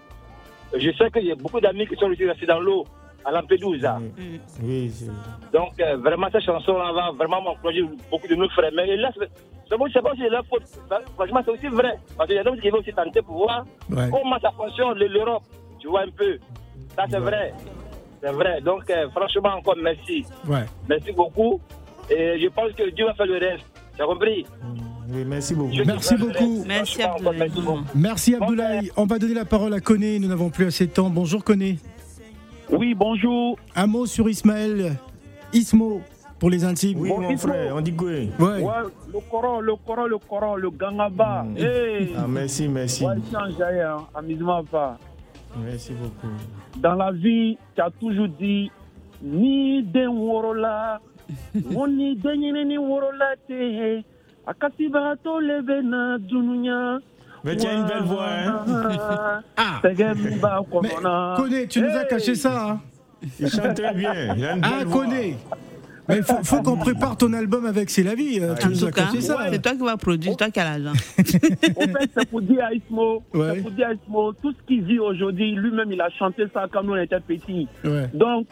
Je 0.76 0.90
sais 0.92 1.10
qu'il 1.10 1.24
y 1.26 1.32
a 1.32 1.34
beaucoup 1.34 1.60
d'amis 1.60 1.86
qui 1.86 1.96
sont 1.96 2.06
aussi 2.06 2.24
restés 2.24 2.46
dans 2.46 2.60
l'eau 2.60 2.84
à 3.24 3.32
Lampedusa. 3.32 3.98
Oui, 4.00 4.08
Mm. 4.16 4.40
oui, 4.62 4.90
c'est- 4.90 5.52
Donc, 5.52 5.72
euh, 5.80 5.96
vraiment, 5.96 6.28
cette 6.30 6.44
chanson-là 6.44 6.92
va 6.92 7.10
vraiment 7.12 7.42
m'encourager 7.42 7.82
beaucoup 8.10 8.28
de 8.28 8.34
nos 8.36 8.48
frères. 8.50 8.70
Mais 8.74 8.88
hélas, 8.88 9.12
c'est 9.68 9.76
bon, 9.76 9.86
c'est 9.92 10.28
leur 10.28 10.46
faute. 10.46 10.62
Franchement, 11.16 11.40
c'est 11.44 11.50
aussi 11.50 11.66
vrai. 11.66 11.98
Parce 12.16 12.28
qu'il 12.28 12.36
y 12.36 12.38
a 12.38 12.44
d'autres 12.44 12.60
qui 12.62 12.70
vont 12.70 12.78
aussi 12.78 12.92
tenter 12.92 13.20
pour 13.20 13.38
voir 13.38 13.64
Ouais. 13.90 14.08
comment 14.12 14.38
ça 14.38 14.50
fonctionne, 14.52 14.96
le- 14.96 15.08
l'Europe. 15.08 15.42
Tu 15.80 15.88
vois 15.88 16.02
un 16.02 16.10
peu. 16.10 16.38
Ça, 16.94 17.04
c'est 17.10 17.16
Ouais. 17.16 17.22
vrai. 17.22 17.54
C'est 18.22 18.32
vrai. 18.32 18.60
Donc, 18.60 18.88
euh, 18.90 19.08
franchement, 19.10 19.54
encore 19.58 19.76
merci. 19.76 20.24
Ouais. 20.46 20.64
Merci 20.88 21.10
beaucoup. 21.12 21.60
Et 22.08 22.38
je 22.38 22.48
pense 22.48 22.72
que 22.72 22.88
Dieu 22.90 23.06
va 23.06 23.14
faire 23.14 23.26
le 23.26 23.38
reste. 23.38 23.66
Tu 23.96 24.02
as 24.02 24.06
compris 24.06 24.46
oui, 25.12 25.24
merci 25.26 25.54
beaucoup. 25.54 25.72
Merci 25.86 26.16
beaucoup. 26.16 26.64
Merci 26.66 27.02
Abdoulaye. 27.02 27.50
merci 27.94 28.34
Abdoulaye. 28.34 28.90
On 28.96 29.06
va 29.06 29.18
donner 29.18 29.34
la 29.34 29.44
parole 29.44 29.74
à 29.74 29.80
Koné. 29.80 30.18
Nous 30.18 30.28
n'avons 30.28 30.50
plus 30.50 30.66
assez 30.66 30.86
de 30.86 30.92
temps. 30.92 31.10
Bonjour 31.10 31.44
Koné. 31.44 31.78
Oui, 32.70 32.94
bonjour. 32.94 33.58
Un 33.74 33.86
mot 33.86 34.06
sur 34.06 34.28
Ismaël. 34.28 34.96
Ismo 35.52 36.00
pour 36.38 36.50
les 36.50 36.64
intimes. 36.64 36.98
Oui, 37.00 37.08
Bon, 37.08 37.20
mon 37.20 37.36
frère, 37.36 37.76
on 37.76 37.80
dit 37.80 37.92
quoi? 37.92 38.08
Ouais. 38.08 38.28
Ouais, 38.38 38.72
le 39.12 39.20
Coran, 39.30 39.60
le 39.60 39.74
Coran, 39.76 40.06
le 40.06 40.18
Coran, 40.18 40.56
le 40.56 40.70
Gangaba. 40.70 41.42
Mm. 41.44 41.56
Hey. 41.58 42.12
Ah, 42.16 42.26
merci, 42.28 42.68
merci. 42.68 43.04
Ouais, 43.04 43.14
change 43.30 43.54
rien, 43.58 43.96
amusement 44.14 44.64
pas. 44.64 44.98
Merci 45.56 45.92
beaucoup. 45.92 46.32
Dans 46.78 46.94
la 46.94 47.10
vie, 47.12 47.58
tu 47.74 47.80
as 47.82 47.90
toujours 47.90 48.28
dit 48.28 48.70
ni 49.22 49.82
den 49.82 50.08
worola, 50.08 51.00
ni 51.54 52.16
den 52.16 52.68
ni 52.68 52.78
worola 52.78 53.34
te, 53.46 54.02
a 54.50 54.54
kasibagatɔ 54.54 55.40
le 55.40 55.62
bɛ 55.62 55.82
na 55.82 56.18
dunuya. 56.18 56.98
Mais 57.44 57.56
tu 57.56 57.66
as 57.66 57.72
une 57.74 57.86
belle 57.86 58.02
voix, 58.02 58.26
hein 58.28 58.64
Ah. 59.56 59.80
Mais. 59.82 59.94
Koné, 61.36 61.66
tu 61.68 61.80
nous 61.80 61.88
as 61.96 62.04
caché 62.04 62.34
ça. 62.34 62.70
hein 62.72 62.80
Il 63.38 63.48
chante 63.48 63.74
très 63.74 63.94
bien. 63.94 64.12
Il 64.36 64.44
a 64.44 64.56
une 64.56 64.60
ah, 64.62 64.84
voix. 64.84 65.04
Koné. 65.04 65.36
Mais 66.08 66.16
il 66.18 66.22
faut, 66.24 66.42
faut 66.42 66.60
qu'on 66.60 66.76
prépare 66.76 67.16
ton 67.16 67.32
album 67.32 67.64
avec 67.66 67.88
C'est 67.88 68.02
la 68.02 68.14
vie. 68.16 68.40
euh, 68.40 68.54
Tu 68.60 68.66
En 68.66 68.70
nous 68.70 68.76
tout 68.78 68.86
as 68.86 68.90
cas, 68.90 69.04
caché 69.06 69.20
ça. 69.20 69.36
c'est 69.50 69.62
toi 69.62 69.72
qui 69.72 69.78
vas 69.78 69.96
produire, 69.96 70.32
c'est 70.32 70.38
toi 70.38 70.50
qui 70.50 70.58
as 70.60 70.78
l'argent. 70.78 70.98
Au 71.76 71.80
fait, 71.82 72.10
c'est 72.14 72.28
pour 72.28 72.42
dire 72.42 72.64
à 72.64 72.74
Ismo, 72.74 73.22
Ouais. 73.32 73.52
c'est 73.54 73.62
pour 73.62 73.70
dire 73.70 73.86
à 73.88 73.92
Ismo, 73.94 74.32
tout 74.32 74.52
ce 74.52 74.62
qu'il 74.66 74.82
vit 74.84 74.98
aujourd'hui, 74.98 75.52
lui-même, 75.54 75.92
il 75.92 76.00
a 76.00 76.10
chanté 76.10 76.44
ça 76.52 76.66
quand 76.70 76.82
nous 76.82 76.92
on 76.94 76.96
était 76.96 77.20
petits. 77.20 77.68
Ouais. 77.84 78.08
Donc, 78.12 78.48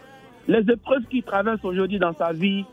les 0.47 0.61
épreuves 0.61 1.03
qu'il 1.11 1.25
traverse 1.25 1.63
aujourd'hui 1.65 1.99
dans 1.99 2.15
sa 2.15 2.33
vie, 2.33 2.65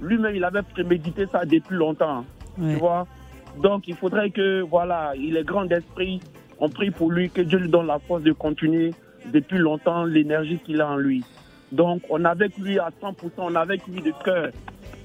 lui-même, 0.00 0.34
il 0.34 0.42
avait 0.42 0.62
prémédité 0.62 1.26
ça 1.30 1.44
depuis 1.44 1.76
longtemps. 1.76 2.24
Ouais. 2.58 2.74
Tu 2.74 2.78
vois 2.80 3.06
Donc, 3.62 3.88
il 3.88 3.94
faudrait 3.96 4.30
que, 4.30 4.60
voilà, 4.62 5.12
il 5.16 5.36
est 5.36 5.44
grand 5.44 5.64
d'esprit. 5.64 6.20
On 6.58 6.68
prie 6.68 6.90
pour 6.90 7.10
lui, 7.10 7.30
que 7.30 7.40
Dieu 7.42 7.58
lui 7.58 7.68
donne 7.68 7.86
la 7.86 7.98
force 7.98 8.22
de 8.22 8.32
continuer 8.32 8.92
depuis 9.32 9.58
longtemps 9.58 10.04
l'énergie 10.04 10.58
qu'il 10.64 10.80
a 10.80 10.88
en 10.88 10.96
lui. 10.96 11.24
Donc, 11.72 12.02
on 12.10 12.24
est 12.24 12.28
avec 12.28 12.56
lui 12.58 12.78
à 12.78 12.90
100%, 13.02 13.12
on 13.38 13.54
est 13.54 13.58
avec 13.58 13.86
lui 13.86 14.02
de 14.02 14.12
cœur. 14.24 14.50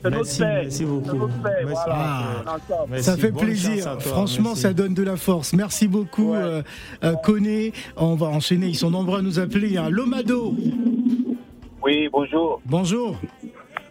C'est 0.02 0.12
notre 0.12 0.16
Merci, 0.26 0.40
père. 0.40 0.60
merci 0.62 0.86
beaucoup. 0.86 1.10
C'est 1.10 1.18
notre 1.18 1.42
père, 1.42 1.52
Merci. 1.66 1.84
voilà. 1.86 2.06
Ah. 2.46 2.58
Merci, 2.90 3.04
Ça 3.04 3.18
fait 3.18 3.32
plaisir. 3.32 4.02
Franchement, 4.02 4.50
merci. 4.50 4.62
ça 4.62 4.74
donne 4.74 4.94
de 4.94 5.04
la 5.04 5.16
force. 5.16 5.54
Merci 5.54 5.88
beaucoup, 5.88 6.32
Ouais. 6.34 6.38
euh, 6.38 6.62
euh, 7.04 7.14
Koné. 7.24 7.72
On 7.98 8.14
va 8.16 8.28
enchaîner. 8.28 8.68
Ils 8.68 8.76
sont 8.76 8.92
nombreux 8.92 9.20
à 9.20 9.22
nous 9.24 9.40
appeler. 9.40 9.78
Hein. 9.78 9.90
Lomado. 9.90 10.54
Oui, 11.84 12.08
bonjour. 12.12 12.62
Bonjour. 12.66 13.16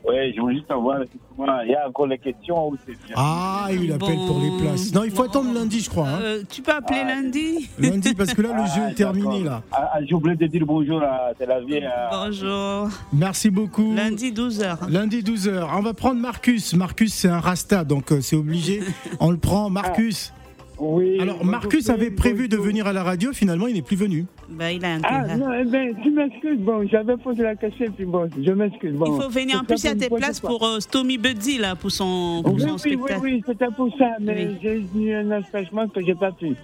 Oui, 0.07 0.33
je 0.35 0.41
voulais 0.41 0.57
juste 0.57 0.69
savoir, 0.69 0.99
il 1.39 1.71
y 1.71 1.75
a 1.75 1.89
encore 1.89 2.07
les 2.07 2.19
questions 2.19 2.69
ou 2.69 2.77
c'est 2.87 2.93
bien 3.07 3.15
Ah, 3.17 3.69
il 3.73 3.91
appelle 3.93 4.17
Bon. 4.17 4.27
pour 4.27 4.41
les 4.41 4.51
places. 4.63 4.93
Non, 4.95 5.03
il 5.05 5.11
faut 5.11 5.25
attendre 5.25 5.53
lundi, 5.53 5.81
je 5.81 5.91
crois. 5.91 6.09
hein. 6.09 6.19
Euh, 6.23 6.43
tu 6.49 6.63
peux 6.63 6.73
appeler 6.73 7.01
Ah. 7.03 7.09
lundi 7.17 7.69
Lundi, 7.79 8.15
parce 8.15 8.33
que 8.35 8.43
là, 8.43 8.49
le 8.55 8.63
Ah, 8.63 8.67
jeu 8.67 8.83
est 8.91 8.95
terminé. 8.95 9.43
là. 9.43 9.63
Ah, 9.73 9.91
ah, 9.95 9.99
J'ai 10.07 10.15
oublié 10.15 10.37
de 10.37 10.47
dire 10.47 10.65
bonjour 10.67 11.03
à 11.03 11.33
Tel 11.39 11.51
Aviv. 11.51 11.83
Bonjour. 12.13 12.89
Merci 13.13 13.51
beaucoup. 13.51 13.95
Lundi 13.95 14.33
12h. 14.33 14.89
Lundi 14.89 15.23
12h. 15.23 15.67
On 15.77 15.81
va 15.83 15.93
prendre 15.95 16.21
Marcus. 16.21 16.75
Marcus, 16.75 17.13
c'est 17.13 17.29
un 17.29 17.41
rasta, 17.41 17.85
donc 17.85 18.13
euh, 18.13 18.21
c'est 18.21 18.37
obligé. 18.37 18.81
On 19.21 19.31
le 19.31 19.37
prend. 19.39 19.71
Marcus. 19.71 20.33
Oui. 20.79 21.19
Alors, 21.21 21.45
Marcus 21.45 21.89
avait 21.89 22.11
prévu 22.11 22.49
de 22.49 22.57
venir 22.57 22.87
à 22.87 22.93
la 22.93 23.03
radio. 23.05 23.33
Finalement, 23.33 23.67
il 23.69 23.75
n'est 23.75 23.83
plus 23.83 23.97
venu. 23.97 24.27
Bah, 24.49 24.73
il 24.73 24.85
a 24.85 24.97
Ah, 25.05 25.19
intérêt. 25.21 25.37
non, 25.39 25.47
eh 25.53 25.65
ben, 25.65 25.95
tu 26.03 26.11
m'excuses. 26.11 26.59
Bon, 26.59 26.87
j'avais 26.89 27.17
posé 27.17 27.43
la 27.45 27.55
question, 27.55 27.87
puis 27.97 28.05
bon, 28.05 28.29
je 28.37 28.51
m'excuse. 28.53 28.93
Bon, 28.95 29.07
Il 29.19 29.23
faut 29.23 29.29
venir. 29.29 29.61
En 29.61 29.65
plus, 29.65 29.83
pour 29.83 29.93
une 29.93 30.17
places 30.17 30.41
pour 30.41 30.65
euh, 30.67 30.81
Stomy 30.81 31.17
Buddy, 31.19 31.59
là, 31.59 31.77
pour 31.77 31.91
son, 31.93 32.41
pour 32.45 32.55
Oui, 32.55 32.61
son 32.61 32.67
oui, 32.67 32.73
oui, 32.75 32.81
spectacle. 32.93 33.21
oui, 33.23 33.43
c'était 33.47 33.67
pour 33.77 33.97
ça, 33.97 34.11
mais 34.21 34.49
Oui. 34.49 34.57
j'ai 34.63 34.85
eu 35.01 35.13
un 35.15 35.31
empêchement 35.39 35.87
que 35.89 36.01
j'ai 36.05 36.15
pas 36.15 36.33
pu. 36.33 36.55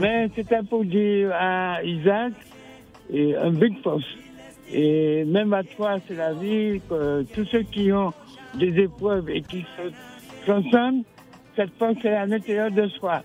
Mais 0.00 0.28
c'était 0.34 0.62
pour 0.68 0.84
dire 0.84 1.30
à 1.32 1.82
Isaac 1.84 2.32
et 3.12 3.36
un 3.36 3.50
big 3.50 3.80
force. 3.82 4.04
Et 4.72 5.24
même 5.24 5.52
à 5.52 5.62
toi, 5.64 5.98
c'est 6.08 6.16
la 6.16 6.32
vie, 6.32 6.80
que 6.88 7.22
tous 7.34 7.44
ceux 7.46 7.62
qui 7.62 7.92
ont 7.92 8.12
des 8.58 8.76
épreuves 8.80 9.28
et 9.30 9.42
qui 9.42 9.64
se 9.76 10.44
transcendent, 10.44 11.02
cette 11.56 11.70
force 11.78 12.04
est 12.04 12.08
à 12.14 12.26
l'intérieur 12.26 12.70
de 12.70 12.86
soi. 12.88 13.22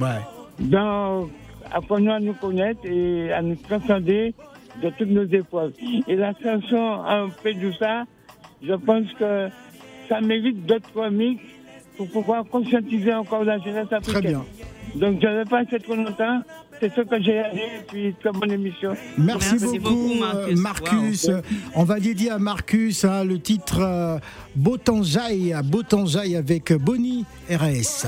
Ouais. 0.00 0.20
Donc, 0.58 1.30
apprenons 1.72 2.12
à 2.12 2.20
nous 2.20 2.34
connaître 2.34 2.80
et 2.84 3.32
à 3.32 3.42
nous 3.42 3.56
transcender 3.56 4.34
de 4.82 4.90
toutes 4.90 5.10
nos 5.10 5.26
épreuves. 5.26 5.72
Et 6.06 6.16
la 6.16 6.32
chanson 6.42 7.02
un 7.06 7.28
peu 7.42 7.52
de 7.52 7.72
ça, 7.72 8.04
je 8.62 8.74
pense 8.74 9.06
que 9.18 9.48
ça 10.08 10.20
mérite 10.20 10.66
d'autres 10.66 11.08
mix 11.10 11.42
pour 11.96 12.08
pouvoir 12.10 12.44
conscientiser 12.44 13.12
encore 13.12 13.44
la 13.44 13.58
jeunesse 13.58 13.92
africaine. 13.92 14.20
Très 14.22 14.28
bien. 14.28 14.44
Donc, 14.96 15.20
je 15.22 15.26
ne 15.26 15.36
vais 15.36 15.44
pas 15.44 15.62
être 15.62 15.78
trop 15.78 15.94
longtemps. 15.94 16.42
C'est 16.80 16.92
ce 16.94 17.02
que 17.02 17.22
j'ai 17.22 17.38
à 17.38 17.50
dire. 17.50 17.62
Et 17.62 17.84
puis, 17.86 18.14
très 18.20 18.32
bonne 18.32 18.50
émission. 18.50 18.94
Merci, 19.18 19.56
Merci 19.60 19.78
beaucoup, 19.78 19.94
beaucoup, 19.94 20.24
euh, 20.24 20.56
Marcus. 20.56 21.28
Marcus. 21.28 21.30
On 21.76 21.84
va 21.84 22.00
dédier 22.00 22.30
à 22.30 22.38
Marcus 22.38 23.04
hein, 23.04 23.24
le 23.24 23.38
titre 23.38 23.80
euh, 23.80 24.18
Botanjaï, 24.56 25.52
à 25.52 25.62
Botanjaï 25.62 26.36
avec 26.36 26.72
Bonnie 26.72 27.26
RS. 27.50 28.06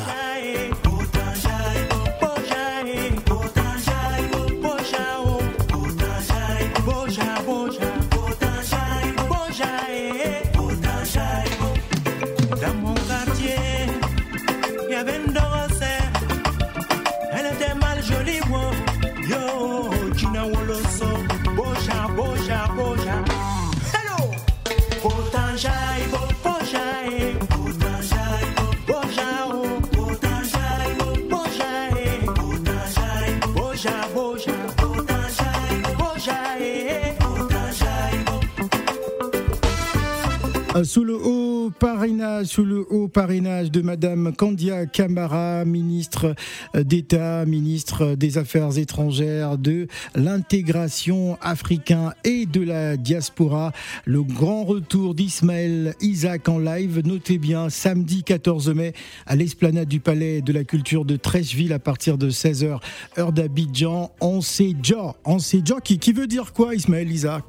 Sous 40.84 41.04
le 41.04 41.14
haut 41.14 41.70
parrainage, 41.70 42.46
sous 42.46 42.64
le 42.64 42.86
haut 42.90 43.06
parrainage 43.06 43.70
de 43.70 43.82
Madame 43.82 44.34
Candia 44.34 44.86
Camara, 44.86 45.66
ministre 45.66 46.34
d'État, 46.74 47.44
ministre 47.44 48.14
des 48.14 48.38
Affaires 48.38 48.78
étrangères, 48.78 49.58
de 49.58 49.86
l'intégration 50.14 51.36
africain 51.42 52.14
et 52.24 52.46
de 52.46 52.62
la 52.62 52.96
diaspora, 52.96 53.72
le 54.06 54.22
grand 54.22 54.64
retour 54.64 55.14
d'Ismaël 55.14 55.94
Isaac 56.00 56.48
en 56.48 56.58
live. 56.58 57.02
Notez 57.04 57.36
bien, 57.36 57.68
samedi 57.68 58.24
14 58.24 58.70
mai, 58.70 58.94
à 59.26 59.36
l'esplanade 59.36 59.88
du 59.88 60.00
Palais 60.00 60.40
de 60.40 60.54
la 60.54 60.64
Culture 60.64 61.04
de 61.04 61.16
Trècheville 61.16 61.74
à 61.74 61.78
partir 61.78 62.16
de 62.16 62.30
16h, 62.30 62.80
heure 63.18 63.32
d'Abidjan. 63.32 64.10
On 64.22 64.40
sait 64.40 64.72
déjà, 64.72 65.14
on 65.26 65.38
sait 65.38 65.60
déjà 65.60 65.80
qui 65.80 66.12
veut 66.12 66.26
dire 66.26 66.54
quoi, 66.54 66.74
Ismaël 66.74 67.10
Isaac? 67.10 67.44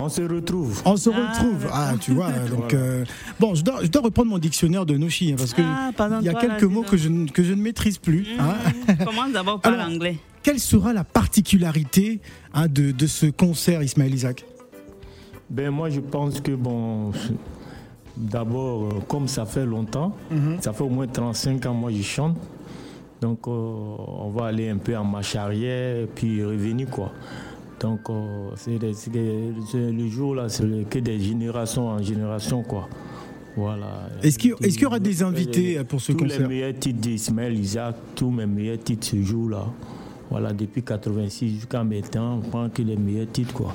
On 0.00 0.08
se 0.08 0.22
retrouve. 0.22 0.80
on 0.84 0.96
se 0.96 1.10
Ah, 1.10 1.32
retrouve. 1.32 1.66
Ah, 1.72 1.92
tu 2.00 2.12
vois. 2.12 2.30
Donc, 2.50 2.72
euh, 2.72 3.04
bon, 3.40 3.54
je 3.54 3.62
dois, 3.64 3.80
je 3.82 3.88
dois 3.88 4.02
reprendre 4.02 4.30
mon 4.30 4.38
dictionnaire 4.38 4.86
de 4.86 4.96
Noshi 4.96 5.32
hein, 5.32 5.36
parce 5.36 5.52
que 5.52 5.62
Ah, 5.62 5.90
il 6.20 6.26
y 6.26 6.28
a 6.28 6.32
toi, 6.32 6.40
quelques 6.40 6.62
là, 6.62 6.68
mots 6.68 6.82
que 6.82 6.96
je, 6.96 7.08
ne- 7.08 7.28
que 7.28 7.42
je 7.42 7.52
ne 7.52 7.60
maîtrise 7.60 7.98
plus. 7.98 8.26
hein. 8.38 8.54
Mmh. 8.88 9.04
Commence 9.04 9.32
d'abord 9.32 9.60
par 9.60 9.76
l'anglais. 9.76 10.16
Quelle 10.42 10.60
sera 10.60 10.92
la 10.92 11.04
particularité 11.04 12.20
hein, 12.54 12.68
de, 12.68 12.92
de 12.92 13.06
ce 13.06 13.26
concert, 13.26 13.82
Ismaël 13.82 14.14
Isaac? 14.14 14.44
Ben 15.50 15.70
moi 15.70 15.88
je 15.90 16.00
pense 16.00 16.40
que 16.40 16.52
bon, 16.52 17.10
d'abord 18.16 18.84
euh, 18.84 19.00
comme 19.08 19.28
ça 19.28 19.46
fait 19.46 19.64
longtemps, 19.66 20.14
ça 20.60 20.72
fait 20.72 20.82
au 20.84 20.88
moins 20.88 21.06
35 21.06 21.64
ans 21.66 21.74
moi 21.74 21.90
je 21.90 22.02
chante, 22.02 22.36
donc 23.20 23.46
euh, 23.46 23.50
on 23.50 24.30
va 24.30 24.46
aller 24.46 24.68
un 24.68 24.76
peu 24.76 24.96
en 24.96 25.04
marche 25.04 25.36
arrière 25.36 26.06
puis 26.14 26.44
revenir 26.44 26.88
quoi. 26.90 27.12
Donc 27.80 28.00
euh, 28.10 28.50
c'est 28.56 28.78
le 29.74 30.08
jour 30.08 30.34
là, 30.34 30.48
c'est 30.48 30.64
le- 30.64 30.84
que 30.84 30.98
des 30.98 31.18
générations 31.20 31.88
en 31.88 32.02
génération 32.02 32.62
quoi. 32.62 32.88
Voilà. 33.56 34.08
Est-ce 34.22 34.38
qu'il 34.38 34.52
est-ce 34.60 34.74
qu'il 34.74 34.82
y 34.82 34.86
aura 34.86 34.98
des 35.00 35.22
invités 35.22 35.82
pour 35.84 36.00
ce 36.00 36.12
Tous 36.12 36.24
les 36.24 36.30
concert 36.30 36.48
meilleurs 36.48 36.74
titres 36.78 37.00
d'Ismaël 37.00 37.58
Isaac, 37.58 37.96
tous 38.14 38.30
mes 38.30 38.46
meilleurs 38.46 38.78
titres 38.78 39.06
ce 39.06 39.20
jour-là. 39.22 39.66
Voilà, 40.30 40.52
depuis 40.52 40.82
86 40.82 41.54
jusqu'à 41.54 41.82
maintenant, 41.84 42.36
on 42.44 42.48
prend 42.48 42.68
que 42.68 42.82
les 42.82 42.96
meilleurs 42.96 43.30
titres 43.32 43.52
quoi. 43.54 43.74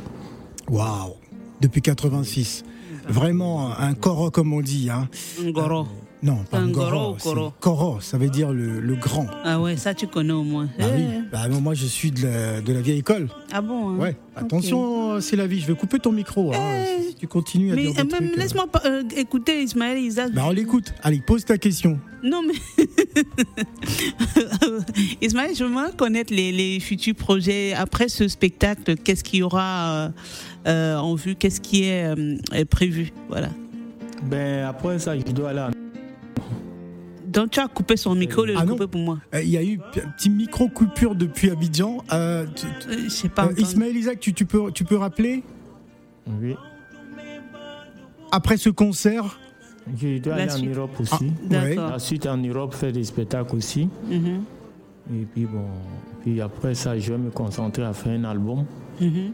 Waouh 0.70 1.13
Depuis 1.60 1.82
86. 1.82 2.63
Vraiment 3.08 3.72
un 3.78 3.94
coro 3.94 4.32
comme 4.32 4.54
on 4.54 4.62
dit. 4.62 4.89
Hein. 4.89 5.08
Ngoro. 5.44 5.88
Non, 6.22 6.38
pas 6.50 6.60
Un 6.60 6.68
un 6.70 6.72
goro 6.72 7.18
goro. 7.22 7.48
ou 7.48 7.52
koro? 7.60 8.00
ça 8.00 8.18
veut 8.18 8.30
dire 8.30 8.54
le, 8.54 8.80
le 8.80 8.96
grand. 8.96 9.28
Ah 9.44 9.60
ouais, 9.60 9.76
ça 9.76 9.94
tu 9.94 10.08
connais 10.08 10.32
au 10.32 10.44
moins. 10.44 10.70
Bah 10.80 10.86
oui. 10.96 11.04
Eh. 11.18 11.22
Bah, 11.30 11.50
moi 11.50 11.74
je 11.74 11.86
suis 11.86 12.12
de 12.12 12.22
la, 12.26 12.62
de 12.62 12.72
la 12.72 12.80
vieille 12.80 13.00
école. 13.00 13.28
Ah 13.52 13.60
bon 13.62 13.89
hein? 13.89 13.98
Ouais. 13.98 14.16
Attention, 14.36 15.20
c'est 15.20 15.36
la 15.36 15.48
vie. 15.48 15.60
Je 15.60 15.68
vais 15.68 15.76
couper 15.76 16.00
ton 16.00 16.13
micro. 16.13 16.54
hein, 16.54 16.58
Eh. 16.98 17.10
si 17.10 17.16
tu 17.16 17.28
continues 17.28 17.74
à 17.74 17.76
Mais 17.76 17.82
dire 17.92 17.94
des 17.94 18.00
euh, 18.02 18.20
même 18.22 18.30
euh. 18.34 18.38
laisse-moi 18.39 18.68
euh, 18.86 19.04
écouter 19.18 19.62
Ismaël 19.63 19.98
Isaac. 19.98 20.32
Bah, 20.34 20.44
on 20.48 20.52
l'écoute. 20.52 20.94
Allez, 21.04 21.20
pose 21.20 21.44
ta 21.44 21.58
question. 21.58 22.00
Non 22.24 22.42
mais 22.42 22.86
Ismaël, 25.22 25.52
je 25.56 25.66
veux 25.66 25.92
connaître 25.98 26.34
les, 26.34 26.54
les 26.54 26.80
futurs 26.80 27.16
projets 27.16 27.74
après 27.74 28.08
ce 28.08 28.30
spectacle. 28.30 28.96
Qu'est-ce 28.96 29.26
qu'il 29.26 29.39
y 29.39 29.44
aura 29.44 29.92
euh, 29.92 30.10
euh, 30.67 30.97
en 30.97 31.15
vue 31.15 31.36
Qu'est-ce 31.36 31.62
qui 31.62 31.86
est, 31.86 32.06
euh, 32.15 32.38
est 32.54 32.65
prévu 32.65 33.12
Voilà. 33.30 33.49
Ben 34.23 34.65
après 34.65 34.99
ça, 34.99 35.17
je 35.17 35.23
dois 35.32 35.49
aller 35.49 35.60
en 35.62 35.69
Donc 37.28 37.52
tu 37.52 37.60
as 37.60 37.67
coupé 37.67 37.97
son 37.97 38.15
micro, 38.15 38.45
le 38.45 38.54
Ah 38.58 38.65
couper 38.65 38.88
pour 38.88 39.02
moi. 39.02 39.19
Euh, 39.34 39.41
Il 39.41 39.49
y 39.49 39.58
a 39.58 39.63
eu 39.63 39.80
un 39.97 40.10
petit 40.12 40.30
micro 40.30 40.67
coupure 40.69 41.15
depuis 41.15 41.49
Abidjan. 41.49 42.04
Euh, 42.13 42.45
tu- 42.56 42.65
tu- 42.80 42.89
Euh, 42.89 43.04
Je 43.06 43.10
sais 43.10 43.30
pas. 43.30 43.43
euh, 43.43 43.45
entendu. 43.47 43.62
Ismaël 43.62 43.97
Isaac, 43.97 44.19
tu, 44.19 44.34
tu 44.34 44.45
peux, 44.45 44.71
tu 44.71 44.84
peux 44.86 44.97
rappeler? 44.97 45.43
Oui. 46.28 46.56
après 48.32 48.58
ce 48.58 48.69
concert? 48.69 49.39
Je 49.99 50.17
dois 50.19 50.38
La 50.38 50.43
aller 50.43 50.52
suite. 50.52 50.69
en 50.69 50.76
Europe 50.80 50.99
aussi. 50.99 51.13
Ah, 51.13 51.23
ouais. 51.23 51.76
D'accord. 51.76 51.91
Ensuite, 51.95 52.26
en 52.26 52.38
Europe, 52.38 52.73
faire 52.73 52.93
des 52.93 53.04
spectacles 53.04 53.56
aussi. 53.58 53.89
Mhm, 54.10 54.43
Et 55.13 55.26
puis 55.26 55.45
bon, 55.45 55.65
puis 56.21 56.39
après 56.39 56.73
ça, 56.73 56.97
je 56.97 57.12
vais 57.12 57.17
me 57.19 57.30
concentrer 57.32 57.84
à 57.84 57.91
faire 57.93 58.13
un 58.17 58.23
album. 58.23 58.63
mhm. 59.02 59.34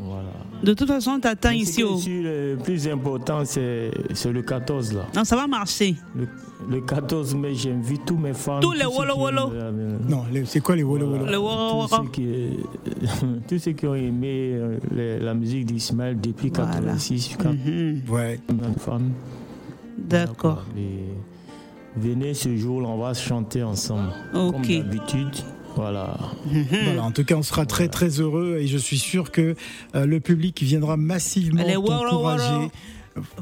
Voilà. 0.00 0.28
De 0.62 0.74
toute 0.74 0.88
façon, 0.88 1.18
t'attends 1.20 1.50
Mais 1.50 1.64
ce 1.64 1.70
ici 1.70 1.82
au. 1.84 1.98
le 2.06 2.56
plus 2.62 2.88
important, 2.88 3.44
c'est 3.44 3.90
c'est 4.14 4.32
le 4.32 4.42
14 4.42 4.92
là. 4.92 5.06
Non, 5.14 5.24
ça 5.24 5.36
va 5.36 5.46
marcher. 5.46 5.94
Le, 6.16 6.26
le 6.68 6.80
14 6.80 7.34
mai, 7.34 7.54
j'invite 7.54 8.04
tous 8.06 8.16
mes 8.16 8.32
fans. 8.34 8.60
Tous 8.60 8.72
les 8.72 8.84
Wolo 8.86 9.14
Wolo. 9.16 9.46
aiment, 9.52 9.78
euh, 9.78 9.98
Non, 10.08 10.24
les- 10.32 10.44
c'est 10.44 10.60
quoi 10.60 10.74
les 10.76 10.82
Wolo 10.82 11.06
Wolo 11.06 11.16
voilà, 11.18 11.32
Le 11.32 11.38
Woro 11.38 11.86
tous 11.86 11.96
ceux 11.96 12.10
qui- 12.10 12.58
tous 13.48 13.58
ceux 13.58 13.72
qui 13.72 13.86
ont 13.86 13.94
aimé 13.94 14.52
euh, 14.54 14.78
les- 14.94 15.18
la 15.20 15.34
musique 15.34 15.66
d'Ismaël 15.66 16.20
depuis 16.20 16.50
Voilà. 16.54 16.72
86 16.72 17.28
jusqu'à 17.28 17.50
Mhm, 17.50 18.02
Ouais. 18.08 18.40
D'accord. 19.98 20.64
Voilà, 20.74 20.88
Venez 21.96 22.34
ce 22.34 22.54
jour, 22.56 22.82
on 22.88 22.98
va 22.98 23.12
chanter 23.14 23.62
ensemble. 23.62 24.10
Comme 24.32 24.52
d'habitude. 24.62 25.34
Voilà. 25.78 26.16
Voilà, 26.84 27.04
en 27.04 27.12
tout 27.12 27.24
cas, 27.24 27.36
on 27.36 27.42
sera 27.42 27.64
très 27.64 27.88
très 27.88 28.08
heureux 28.20 28.58
et 28.60 28.66
je 28.66 28.76
suis 28.76 28.98
sûr 28.98 29.30
que 29.30 29.54
euh, 29.94 30.06
le 30.06 30.18
public 30.18 30.60
viendra 30.62 30.96
massivement. 30.96 31.62
Woro. 31.76 32.68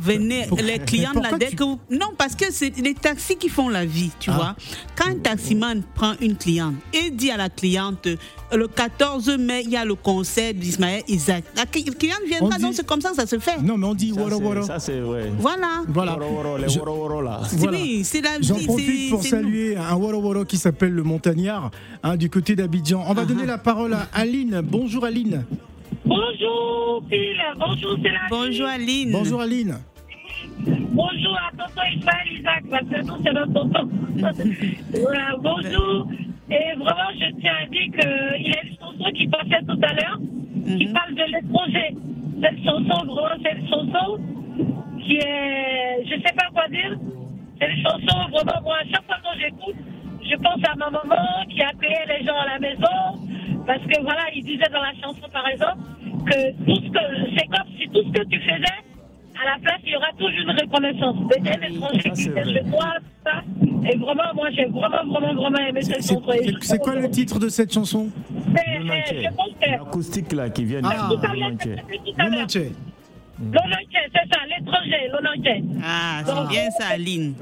Venez, 0.01 0.47
les 0.63 0.79
clients 0.79 1.13
là, 1.15 1.31
dès 1.39 1.49
tu- 1.51 1.57
que 1.57 1.65
vous- 1.65 1.79
Non, 1.91 2.09
parce 2.17 2.35
que 2.35 2.47
c'est 2.51 2.77
les 2.79 2.95
taxis 2.95 3.37
qui 3.37 3.49
font 3.49 3.69
la 3.69 3.85
vie, 3.85 4.11
tu 4.19 4.31
Ah. 4.31 4.35
vois. 4.35 4.57
Quand 4.97 5.11
un 5.11 5.17
taximan 5.19 5.83
prend 5.95 6.15
une 6.21 6.37
cliente 6.37 6.75
et 6.93 7.11
dit 7.11 7.31
à 7.31 7.37
la 7.37 7.49
cliente, 7.49 8.09
le 8.53 8.69
14 8.69 9.29
mai, 9.39 9.63
il 9.65 9.71
y 9.71 9.77
a 9.77 9.85
le 9.85 9.95
concert 9.95 10.55
d'Ismaël 10.55 11.03
Isaac. 11.09 11.45
La 11.57 11.65
cli- 11.65 11.85
cliente 11.97 12.21
On 12.25 12.29
viendra, 12.29 12.57
dit- 12.57 12.63
donc 12.63 12.75
c'est 12.75 12.87
comme 12.87 13.01
ça 13.01 13.11
que 13.11 13.17
ça 13.17 13.27
se 13.27 13.39
fait. 13.39 13.61
Non, 13.63 13.77
mais 13.77 13.87
on 13.87 13.95
dit 13.95 14.13
Ça, 14.15 14.21
woro. 14.21 14.63
Ça, 14.63 14.79
c'est, 14.79 15.01
ouais. 15.03 15.33
Voilà. 15.39 15.83
Voilà. 15.89 16.13
Woro 16.19 16.31
woro, 16.35 16.57
les 16.59 16.77
woro 16.79 16.93
woro, 16.97 17.23
là. 17.23 17.41
Voilà. 17.53 17.79
Oui, 17.79 18.03
c'est 18.05 18.21
la 18.21 18.39
vie. 18.39 18.47
J'en 18.47 18.55
profite 18.65 19.11
pour 19.11 19.23
saluer 19.25 19.77
un 19.77 19.95
woro 19.97 20.21
woro 20.21 20.45
qui 20.45 20.57
s'appelle 20.57 20.93
le 20.93 21.03
Montagnard, 21.03 21.71
hein, 22.03 22.17
du 22.17 22.31
côté 22.31 22.55
d'Abidjan. 22.57 23.05
On 23.09 23.15
va 23.15 23.23
Uh-huh. 23.23 23.27
donner 23.27 23.47
la 23.47 23.59
parole 23.59 23.95
à 23.95 24.09
Aline. 24.13 24.61
Bonjour 24.65 25.05
Aline. 25.05 25.45
Bonjour, 26.07 27.03
Phil. 27.11 27.37
Bonjour, 27.59 27.97
c'est 28.01 28.11
la. 28.11 28.21
Bonjour 28.31 28.67
Aline. 28.69 29.11
Bonjour 29.11 29.41
Aline. 29.41 29.75
Bonjour 30.65 31.37
à 31.37 31.51
tonton 31.57 31.83
Ismaël 31.97 32.29
Isaac, 32.33 32.65
parce 32.71 32.85
que 32.85 33.07
nous, 33.07 33.23
c'est 33.25 33.33
notre 33.33 33.53
tonton. 33.53 33.89
Voilà, 35.03 35.35
bonjour. 35.41 36.07
Et 36.49 36.75
vraiment, 36.77 37.11
je 37.19 37.41
tiens 37.41 37.55
à 37.61 37.67
dire 37.67 37.91
qu'il 37.91 38.47
y 38.47 38.55
a 38.55 38.63
une 38.63 38.77
chanson 38.79 39.11
qui 39.15 39.27
passait 39.27 39.65
tout 39.67 39.81
à 39.83 39.93
l'heure, 39.95 40.19
qui 40.79 40.87
parle 40.87 41.15
de 41.15 41.25
l'étranger. 41.33 41.97
Cette 42.41 42.65
chanson, 42.65 43.05
vraiment, 43.05 43.43
c'est 43.43 43.59
une 43.59 43.69
chanson 43.69 44.19
qui 45.05 45.17
est. 45.17 46.05
Je 46.05 46.15
sais 46.23 46.35
pas 46.37 46.47
quoi 46.55 46.69
dire. 46.69 46.97
C'est 47.61 47.69
une 47.69 47.83
chanson, 47.83 48.31
vraiment, 48.31 48.63
moi, 48.63 48.77
à 48.81 48.85
chaque 48.85 49.07
fois 49.07 49.17
que 49.17 49.41
j'écoute, 49.41 49.77
je 50.23 50.37
pense 50.37 50.63
à 50.71 50.75
ma 50.77 50.91
maman 50.91 51.45
qui 51.51 51.61
accueillait 51.63 52.07
les 52.17 52.25
gens 52.25 52.37
à 52.39 52.47
la 52.53 52.59
maison. 52.61 53.27
Parce 53.67 53.83
que 53.83 54.01
voilà, 54.03 54.23
il 54.33 54.45
disait 54.45 54.71
dans 54.73 54.81
la 54.83 54.93
chanson, 55.03 55.27
par 55.33 55.49
exemple, 55.49 55.79
que 56.27 56.53
tout 56.65 56.77
ce 56.77 56.91
que. 56.91 57.39
C'est 57.39 57.47
comme 57.47 57.69
si 57.79 57.89
tout 57.89 58.03
ce 58.07 58.13
que 58.19 58.25
tu 58.29 58.41
faisais, 58.41 58.79
à 59.41 59.45
la 59.45 59.59
place, 59.63 59.81
il 59.85 59.93
y 59.93 59.97
aura 59.97 60.11
toujours 60.19 60.31
une 60.31 60.51
reconnaissance. 60.51 61.17
Des 61.29 61.51
un 61.51 61.63
étranger 61.69 62.11
qui 62.11 62.31
toi, 62.71 62.87
tout 62.99 63.05
ça. 63.25 63.43
Et 63.91 63.97
vraiment, 63.97 64.35
moi, 64.35 64.51
j'ai 64.51 64.65
vraiment, 64.65 65.05
vraiment, 65.07 65.35
vraiment 65.35 65.59
aimé 65.69 65.83
cette 65.83 65.97
chanson. 65.97 66.23
C'est- 66.29 66.53
je 66.61 66.79
quoi 66.79 66.95
le 66.97 67.09
titre 67.11 67.39
de 67.39 67.49
cette 67.49 67.73
chanson? 67.73 68.09
Je. 68.55 69.29
L'acoustique, 69.71 70.33
là, 70.33 70.51
qui 70.51 70.65
vient 70.65 70.81
Ah. 70.85 70.89
À 70.89 71.35
l'heure, 71.35 71.51
Nantais. 71.51 71.77
c'est 71.79 72.19
Le 72.19 72.31
ça, 74.33 74.39
l'étranger, 74.49 75.09
l'Olonché. 75.13 75.63
Ah, 75.85 76.23
c'est 76.25 76.49
bien 76.49 76.71
ça, 76.71 76.89
Aline. 76.95 77.35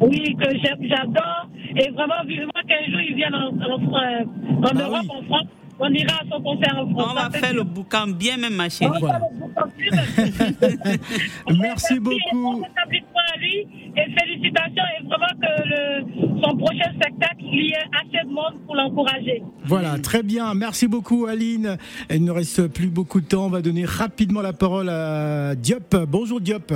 Oui, 0.00 0.34
que 0.40 0.48
j'adore. 0.88 1.48
Et 1.76 1.90
vraiment, 1.90 2.24
vivement 2.26 2.50
qu'un 2.66 2.90
jour, 2.90 3.00
ils 3.00 3.14
viennent 3.14 3.34
en, 3.34 3.48
en, 3.48 3.74
en 3.74 4.60
Bah 4.60 4.70
Europe, 4.74 5.02
oui. 5.02 5.08
en 5.10 5.22
France. 5.24 5.46
On 5.80 5.92
ira 5.92 6.14
à 6.14 6.24
son 6.30 6.42
concert 6.42 6.76
en 6.76 6.90
France. 6.90 7.10
On 7.10 7.14
va 7.14 7.30
faire 7.30 7.54
le 7.54 7.62
boucan 7.62 8.06
bien 8.08 8.36
même, 8.36 8.54
ma 8.54 8.66
On 8.66 8.68
chérie. 8.68 8.90
va 8.92 8.98
Voilà. 8.98 9.20
faire 9.20 9.28
le 9.30 9.38
boucan 9.38 9.68
plus. 9.76 11.56
Merci 11.60 12.00
beaucoup. 12.00 12.62
rétablissement 12.62 13.20
à 13.34 13.38
lui. 13.38 13.66
Et 13.96 14.12
félicitations. 14.18 14.82
Et 15.00 15.04
vraiment 15.04 15.26
que 15.40 15.68
le, 15.68 16.40
son 16.42 16.56
prochain 16.56 16.90
spectacle, 16.94 17.36
il 17.42 17.66
y 17.66 17.70
ait 17.70 17.76
assez 17.92 18.26
de 18.26 18.32
monde 18.32 18.54
pour 18.66 18.74
l'encourager. 18.74 19.42
Voilà, 19.64 19.98
très 20.00 20.22
bien. 20.24 20.52
Merci 20.54 20.88
beaucoup 20.88 21.26
Aline. 21.26 21.76
Il 22.10 22.24
ne 22.24 22.30
reste 22.32 22.66
plus 22.68 22.88
beaucoup 22.88 23.20
de 23.20 23.26
temps. 23.26 23.46
On 23.46 23.50
va 23.50 23.62
donner 23.62 23.84
rapidement 23.84 24.40
la 24.42 24.52
parole 24.52 24.88
à 24.88 25.54
Diop. 25.54 25.94
Bonjour 26.08 26.40
Diop. 26.40 26.72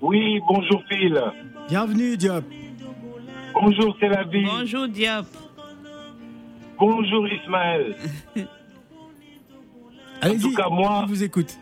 Oui, 0.00 0.40
bonjour 0.48 0.82
Phil. 0.90 1.18
Bienvenue 1.68 2.16
Diop. 2.16 2.44
Bonjour 3.54 3.96
c'est 4.00 4.08
la 4.08 4.24
vie. 4.24 4.44
Bonjour 4.44 4.88
Diop. 4.88 5.26
Bonjour 6.78 7.26
Ismaël. 7.28 7.94
Allez-y, 10.22 10.40
tout 10.40 10.54
cas, 10.54 10.68
moi- 10.70 11.00
on 11.02 11.06
vous 11.06 11.22
écoute. 11.22 11.58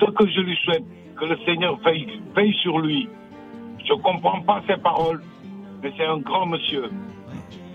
Ce 0.00 0.04
que 0.04 0.26
je 0.28 0.40
lui 0.40 0.56
souhaite, 0.64 0.84
que 1.16 1.24
le 1.24 1.36
Seigneur 1.44 1.76
veille, 1.80 2.20
veille 2.34 2.54
sur 2.62 2.78
lui. 2.78 3.08
Je 3.84 3.92
ne 3.92 3.98
comprends 4.00 4.40
pas 4.42 4.62
ses 4.68 4.76
paroles, 4.76 5.22
mais 5.82 5.92
c'est 5.96 6.04
un 6.06 6.18
grand 6.18 6.46
monsieur. 6.46 6.90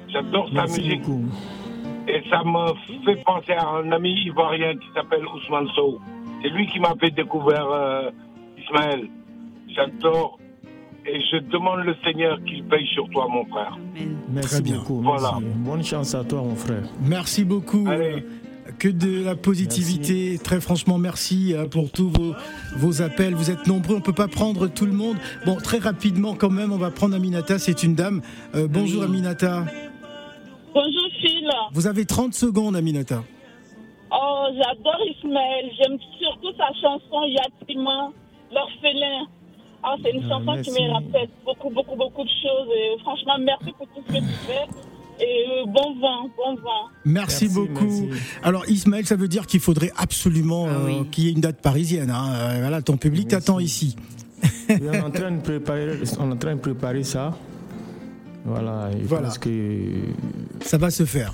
J'adore 0.09 0.49
sa 0.53 0.63
musique 0.63 1.01
beaucoup. 1.01 1.25
et 2.07 2.21
ça 2.29 2.43
me 2.43 2.73
fait 3.05 3.21
penser 3.23 3.53
à 3.53 3.67
un 3.67 3.91
ami 3.91 4.11
ivoirien 4.25 4.73
qui 4.77 4.87
s'appelle 4.93 5.25
Ousmane 5.25 5.67
Sow. 5.75 5.99
C'est 6.41 6.49
lui 6.49 6.67
qui 6.67 6.79
m'a 6.79 6.93
fait 6.99 7.09
découvrir 7.11 7.65
euh, 7.67 8.11
Ismaël. 8.57 9.09
J'adore 9.69 10.37
et 11.05 11.19
je 11.31 11.37
demande 11.51 11.79
le 11.85 11.95
Seigneur 12.03 12.37
qu'il 12.45 12.63
veille 12.63 12.87
sur 12.93 13.07
toi, 13.09 13.27
mon 13.29 13.45
frère. 13.45 13.77
Amen. 13.95 14.17
Merci 14.29 14.49
Très 14.49 14.61
bien. 14.61 14.75
beaucoup. 14.77 15.01
Voilà. 15.01 15.31
Merci. 15.39 15.57
Bonne 15.57 15.83
chance 15.83 16.15
à 16.15 16.23
toi, 16.23 16.41
mon 16.41 16.55
frère. 16.55 16.83
Merci 17.01 17.43
beaucoup. 17.43 17.85
Allez. 17.87 18.23
Euh, 18.67 18.71
Que 18.79 18.87
de 18.87 19.23
la 19.23 19.35
positivité. 19.35 20.39
Très 20.41 20.59
franchement, 20.61 20.97
merci 20.97 21.53
euh, 21.53 21.67
pour 21.67 21.91
tous 21.91 22.09
vos, 22.09 22.33
vos 22.77 23.01
appels. 23.01 23.33
Vous 23.35 23.51
êtes 23.51 23.67
nombreux, 23.67 23.95
on 23.95 23.99
ne 23.99 24.03
peut 24.03 24.13
pas 24.13 24.27
prendre 24.29 24.67
tout 24.67 24.85
le 24.85 24.93
monde. 24.93 25.17
Bon, 25.45 25.55
très 25.57 25.79
rapidement 25.79 26.33
quand 26.35 26.49
même, 26.49 26.71
on 26.71 26.77
va 26.77 26.89
prendre 26.89 27.13
Aminata, 27.15 27.59
c'est 27.59 27.83
une 27.83 27.93
dame. 27.95 28.21
Euh, 28.55 28.67
bonjour 28.69 29.01
Oui. 29.01 29.07
Aminata. 29.07 29.65
Bonjour 30.73 31.07
Phil. 31.21 31.47
Vous 31.73 31.87
avez 31.87 32.05
30 32.05 32.33
secondes 32.33 32.75
Aminata. 32.75 33.23
Oh, 34.11 34.45
j'adore 34.55 34.99
Ismaël. 35.17 35.65
J'aime 35.77 35.97
surtout 36.19 36.51
sa 36.57 36.67
chanson 36.81 37.23
Yatima, 37.27 38.11
l'orphelin. 38.53 39.27
Ah, 39.83 39.95
c'est 40.03 40.11
une 40.11 40.23
Ah, 40.25 40.29
chanson 40.29 40.53
merci. 40.55 40.71
qui 40.71 40.81
me 40.83 40.91
rappelle 40.93 41.29
beaucoup, 41.45 41.69
beaucoup, 41.69 41.95
beaucoup 41.95 42.23
de 42.23 42.29
choses. 42.29 42.69
Et 42.75 42.99
franchement, 43.01 43.33
merci 43.43 43.73
pour 43.77 43.87
tout 43.87 44.01
ce 44.07 44.13
que 44.13 44.19
tu 44.19 44.33
fais. 44.47 44.65
Et 45.23 45.45
euh, 45.47 45.65
bon 45.67 45.93
vent, 45.99 46.23
bon 46.37 46.55
vent. 46.55 46.89
Merci, 47.05 47.45
Merci, 47.45 47.49
beaucoup. 47.49 48.07
merci. 48.07 48.23
Alors 48.41 48.67
Ismaël, 48.67 49.05
ça 49.05 49.15
veut 49.15 49.27
dire 49.27 49.45
qu'il 49.45 49.59
faudrait 49.59 49.91
absolument 49.95 50.65
Ah 50.67 50.77
oui. 50.85 50.93
euh, 51.01 51.03
qu'il 51.11 51.25
y 51.25 51.27
ait 51.27 51.31
une 51.33 51.41
date 51.41 51.61
parisienne. 51.61 52.09
hein. 52.09 52.33
Euh, 52.33 52.57
voilà, 52.61 52.81
ton 52.81 52.97
public 52.97 53.27
t'attend 53.27 53.59
ici. 53.59 53.95
On, 54.69 54.73
est 54.93 54.99
en 55.01 55.11
train 55.11 55.31
de 55.31 55.41
préparer, 55.41 55.99
on 56.19 56.29
est 56.29 56.33
en 56.33 56.37
train 56.37 56.55
de 56.55 56.59
préparer 56.61 57.03
ça. 57.03 57.37
Voilà, 58.45 58.89
je 58.99 59.05
Voilà. 59.05 59.27
pense 59.27 59.37
que 59.37 59.49
Ça 60.61 60.77
va 60.77 60.89
se 60.89 61.05
faire. 61.05 61.33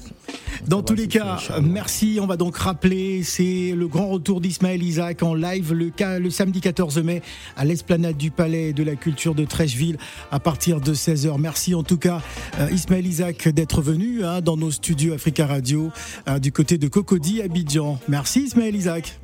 Dans 0.68 0.82
tous 0.82 0.94
les 0.94 1.08
cas, 1.08 1.40
merci. 1.62 2.20
On 2.22 2.28
va 2.28 2.38
donc 2.38 2.58
rappeler, 2.58 3.24
c'est 3.24 3.74
le 3.76 3.88
grand 3.88 4.08
retour 4.08 4.42
d'Ismaël 4.42 4.84
Isaac 4.84 5.24
en 5.24 5.34
live 5.34 5.74
le, 5.74 6.30
samedi 6.30 6.62
14 6.62 7.00
mai 7.00 7.22
à 7.56 7.66
l'esplanade 7.66 8.18
du 8.18 8.32
Palais 8.32 8.74
de 8.74 8.84
la 8.84 8.96
Culture 8.96 9.36
de 9.36 9.46
Trècheville 9.46 9.98
à 10.32 10.40
partir 10.40 10.82
de 10.82 10.94
16h. 10.94 11.40
Merci 11.40 11.76
en 11.76 11.84
tout 11.84 11.98
cas 11.98 12.22
euh, 12.60 12.70
Ismaël 12.72 13.08
Isaac 13.08 13.48
d'être 13.48 13.82
venu 13.82 14.24
hein, 14.24 14.42
dans 14.42 14.58
nos 14.58 14.72
studios 14.72 15.14
Africa 15.14 15.48
Radio 15.48 15.92
euh, 16.28 16.40
du 16.40 16.52
côté 16.52 16.78
de 16.78 16.88
Cocody, 16.88 17.42
Abidjan. 17.42 18.00
Merci 18.08 18.42
Ismaël 18.42 18.76
Isaac. 18.76 19.20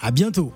À 0.00 0.10
bientôt. 0.10 0.52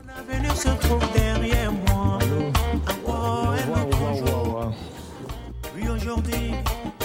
Aujourd'hui, 6.03 6.53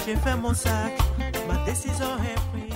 j'ai 0.04 0.16
fait 0.16 0.36
mon 0.36 0.52
sac. 0.52 0.98
Ma 1.68 1.74
décision 1.74 2.06
est 2.24 2.34
prise. 2.50 2.67